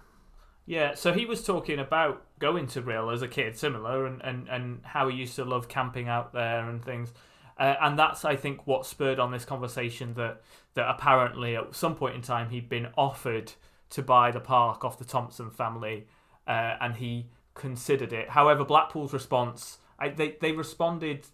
Yeah, 0.66 0.94
so 0.94 1.12
he 1.12 1.26
was 1.26 1.44
talking 1.44 1.80
about 1.80 2.24
going 2.40 2.68
to 2.68 2.82
Rhyl 2.82 3.12
as 3.12 3.22
a 3.22 3.28
kid, 3.28 3.58
similar, 3.58 4.06
and, 4.06 4.22
and, 4.22 4.48
and 4.48 4.82
how 4.84 5.10
he 5.10 5.18
used 5.18 5.36
to 5.36 5.44
love 5.44 5.68
camping 5.68 6.08
out 6.08 6.34
there 6.34 6.70
and 6.70 6.84
things. 6.84 7.14
Uh, 7.62 7.76
and 7.82 8.00
that's, 8.00 8.26
I 8.26 8.36
think, 8.36 8.66
what 8.66 8.88
spurred 8.88 9.20
on 9.20 9.32
this 9.32 9.46
conversation 9.46 10.16
that, 10.16 10.42
that 10.74 10.90
apparently 10.90 11.56
at 11.56 11.76
some 11.76 11.94
point 11.94 12.16
in 12.16 12.24
time 12.24 12.50
he'd 12.50 12.68
been 12.68 12.88
offered 12.98 13.52
to 13.92 14.02
buy 14.02 14.32
the 14.32 14.40
park 14.40 14.84
off 14.84 14.98
the 14.98 15.06
Thompson 15.06 15.52
family 15.52 16.08
uh, 16.48 16.78
and 16.82 16.96
he 16.96 17.28
considered 17.54 18.14
it. 18.14 18.32
However, 18.32 18.66
Blackpool's 18.66 19.14
response, 19.14 19.78
I, 20.00 20.10
they, 20.10 20.38
they 20.42 20.54
responded 20.54 21.28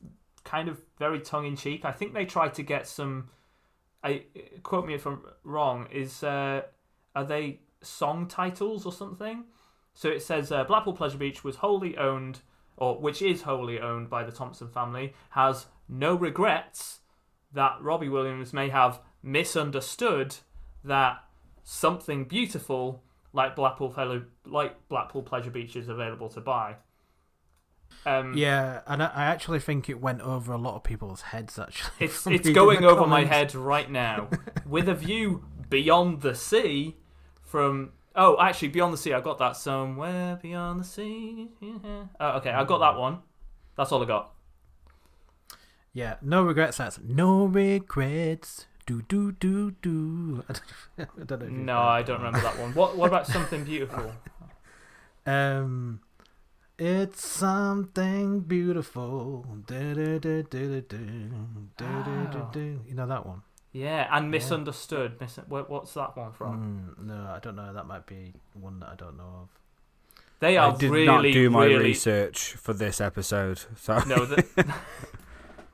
kind 0.43 0.67
of 0.67 0.81
very 0.99 1.21
tongue 1.21 1.45
in 1.45 1.55
cheek. 1.55 1.85
I 1.85 1.93
think 1.93 2.13
they 2.13 2.25
tried 2.25 2.53
to 2.55 2.63
get 2.63 2.87
some. 2.87 3.29
I 4.03 4.23
quote 4.63 4.85
me 4.85 4.95
if 4.95 5.05
I'm 5.05 5.21
wrong. 5.45 5.87
Is 5.91 6.23
uh, 6.23 6.63
are 7.15 7.25
they 7.25 7.59
song 7.81 8.27
titles 8.27 8.85
or 8.85 8.91
something? 8.91 9.45
So 9.93 10.09
it 10.09 10.21
says 10.21 10.51
uh, 10.51 10.65
Blackpool 10.65 10.93
Pleasure 10.93 11.17
Beach 11.17 11.43
was 11.43 11.57
wholly 11.57 11.97
owned, 11.97 12.41
or 12.77 12.99
which 12.99 13.21
is 13.21 13.41
wholly 13.41 13.79
owned 13.79 14.09
by 14.09 14.23
the 14.23 14.31
Thompson 14.31 14.69
family, 14.69 15.13
has 15.31 15.65
no 15.89 16.15
regrets 16.15 16.99
that 17.53 17.77
Robbie 17.81 18.09
Williams 18.09 18.53
may 18.53 18.69
have 18.69 19.01
misunderstood 19.23 20.35
that 20.83 21.23
something 21.63 22.25
beautiful 22.25 23.03
like 23.33 23.55
Blackpool 23.55 23.89
Fellow, 23.89 24.23
like 24.45 24.87
Blackpool 24.89 25.23
Pleasure 25.23 25.51
Beach 25.51 25.75
is 25.75 25.89
available 25.89 26.29
to 26.29 26.41
buy. 26.41 26.75
Um, 28.05 28.33
Yeah, 28.35 28.81
and 28.87 29.01
I, 29.03 29.07
I 29.07 29.25
actually 29.25 29.59
think 29.59 29.89
it 29.89 29.99
went 29.99 30.21
over 30.21 30.53
a 30.53 30.57
lot 30.57 30.75
of 30.75 30.83
people's 30.83 31.21
heads. 31.21 31.57
Actually, 31.59 31.91
It's 32.05 32.27
it's 32.27 32.49
going 32.49 32.83
over 32.83 33.05
my 33.05 33.25
head 33.25 33.53
right 33.55 33.89
now 33.89 34.29
with 34.65 34.87
a 34.87 34.95
view 34.95 35.45
beyond 35.69 36.21
the 36.21 36.35
sea 36.35 36.97
from 37.41 37.91
Oh, 38.19 38.35
actually, 38.41 38.69
Beyond 38.69 38.93
the 38.93 38.97
Sea, 38.97 39.13
I 39.13 39.21
got 39.21 39.37
that 39.37 39.55
somewhere 39.55 40.39
beyond 40.41 40.79
the 40.79 40.83
sea. 40.83 41.49
Yeah. 41.61 42.05
Oh, 42.19 42.29
okay, 42.37 42.49
I 42.49 42.63
got 42.63 42.79
that 42.79 42.95
hmm. 42.95 42.99
one. 42.99 43.19
That's 43.77 43.91
all 43.91 44.01
I 44.01 44.07
got. 44.07 44.33
Yeah, 45.93 46.15
no 46.23 46.41
regrets. 46.41 46.77
That's 46.77 46.99
no 46.99 47.45
regrets. 47.45 48.65
Do 48.87 49.03
do 49.03 49.33
do 49.33 49.71
do. 49.83 50.43
I 50.97 51.05
don't 51.25 51.41
know. 51.41 51.73
no, 51.73 51.79
I 51.79 52.01
don't 52.01 52.17
remember 52.17 52.41
that 52.41 52.57
one. 52.57 52.73
What 52.73 52.97
What 52.97 53.07
about 53.07 53.27
something 53.35 53.63
beautiful? 53.63 54.11
um, 55.27 55.99
it's 56.79 57.25
something 57.27 58.39
beautiful. 58.39 59.45
Do 59.67 59.93
do 59.93 60.19
do 60.19 60.43
do 60.43 60.81
do 60.81 60.81
do 60.81 62.27
do 62.31 62.47
do. 62.51 62.81
You 62.87 62.95
know 62.95 63.05
that 63.07 63.27
one 63.27 63.43
yeah 63.71 64.07
and 64.11 64.31
misunderstood 64.31 65.19
Mis- 65.19 65.39
what's 65.47 65.93
that 65.93 66.15
one 66.17 66.31
from 66.31 66.95
Mm, 66.97 67.05
no, 67.07 67.31
I 67.35 67.39
don't 67.39 67.55
know. 67.55 67.73
That 67.73 67.85
might 67.85 68.05
be 68.05 68.33
one 68.53 68.79
that 68.79 68.89
I 68.89 68.95
don't 68.95 69.17
know 69.17 69.41
of. 69.43 69.49
they 70.39 70.57
I 70.57 70.65
are 70.69 70.77
did 70.77 70.91
really 70.91 71.05
not 71.05 71.21
do 71.23 71.49
my 71.49 71.65
really 71.65 71.83
research 71.85 72.53
for 72.53 72.73
this 72.73 72.99
episode. 73.01 73.61
So 73.77 73.99
no 74.07 74.25
the, 74.25 74.43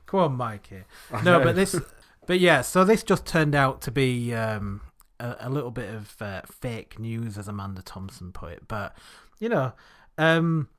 Come 0.05 0.19
on, 0.19 0.33
Mikey. 0.33 0.83
No, 1.23 1.39
but 1.39 1.55
this, 1.55 1.75
but 2.27 2.39
yeah. 2.39 2.61
So 2.61 2.83
this 2.83 3.01
just 3.01 3.25
turned 3.25 3.55
out 3.55 3.81
to 3.81 3.91
be 3.91 4.33
um, 4.33 4.81
a, 5.19 5.35
a 5.41 5.49
little 5.49 5.71
bit 5.71 5.89
of 5.93 6.15
uh, 6.21 6.41
fake 6.45 6.99
news, 6.99 7.35
as 7.37 7.47
Amanda 7.47 7.81
Thompson 7.81 8.31
put 8.31 8.51
it. 8.51 8.67
But 8.67 8.95
you 9.39 9.49
know, 9.49 9.73
um, 10.19 10.69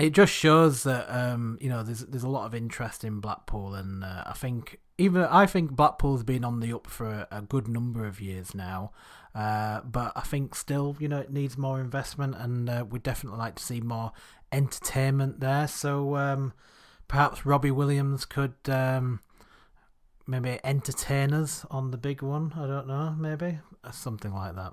it 0.00 0.10
just 0.10 0.32
shows 0.32 0.82
that 0.82 1.06
um, 1.08 1.58
you 1.60 1.68
know 1.68 1.84
there's 1.84 2.00
there's 2.00 2.24
a 2.24 2.28
lot 2.28 2.46
of 2.46 2.56
interest 2.56 3.04
in 3.04 3.20
Blackpool, 3.20 3.74
and 3.74 4.02
uh, 4.02 4.24
I 4.26 4.32
think 4.32 4.80
even 4.98 5.22
I 5.22 5.46
think 5.46 5.72
Blackpool's 5.72 6.22
been 6.24 6.44
on 6.44 6.60
the 6.60 6.72
up 6.72 6.86
for 6.86 7.06
a, 7.06 7.28
a 7.30 7.42
good 7.42 7.68
number 7.68 8.06
of 8.06 8.20
years 8.20 8.54
now. 8.54 8.92
Uh, 9.34 9.82
but 9.82 10.12
I 10.16 10.22
think 10.22 10.54
still, 10.54 10.96
you 10.98 11.08
know, 11.08 11.18
it 11.18 11.30
needs 11.30 11.58
more 11.58 11.78
investment, 11.78 12.36
and 12.38 12.70
uh, 12.70 12.86
we'd 12.88 13.02
definitely 13.02 13.38
like 13.38 13.56
to 13.56 13.62
see 13.62 13.80
more 13.82 14.12
entertainment 14.50 15.40
there. 15.40 15.68
So 15.68 16.16
um, 16.16 16.54
perhaps 17.06 17.44
Robbie 17.44 17.70
Williams 17.70 18.24
could 18.24 18.54
um, 18.68 19.20
maybe 20.26 20.58
entertain 20.64 21.34
us 21.34 21.66
on 21.70 21.90
the 21.90 21.98
big 21.98 22.22
one. 22.22 22.54
I 22.56 22.66
don't 22.66 22.86
know, 22.86 23.14
maybe 23.18 23.58
Uh, 23.84 23.90
something 23.90 24.32
like 24.32 24.54
that. 24.54 24.72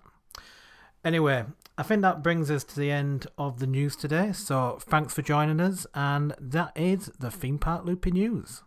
Anyway, 1.03 1.43
I 1.77 1.83
think 1.83 2.01
that 2.01 2.23
brings 2.23 2.49
us 2.49 2.63
to 2.63 2.79
the 2.79 2.89
end 2.89 3.27
of 3.37 3.59
the 3.59 3.67
news 3.67 3.97
today. 3.97 4.31
So 4.31 4.77
thanks 4.79 5.13
for 5.13 5.21
joining 5.21 5.59
us, 5.59 5.85
and 5.93 6.33
that 6.39 6.71
is 6.75 7.11
the 7.19 7.29
Theme 7.29 7.59
Park 7.59 7.83
Loopy 7.83 8.11
News. 8.11 8.63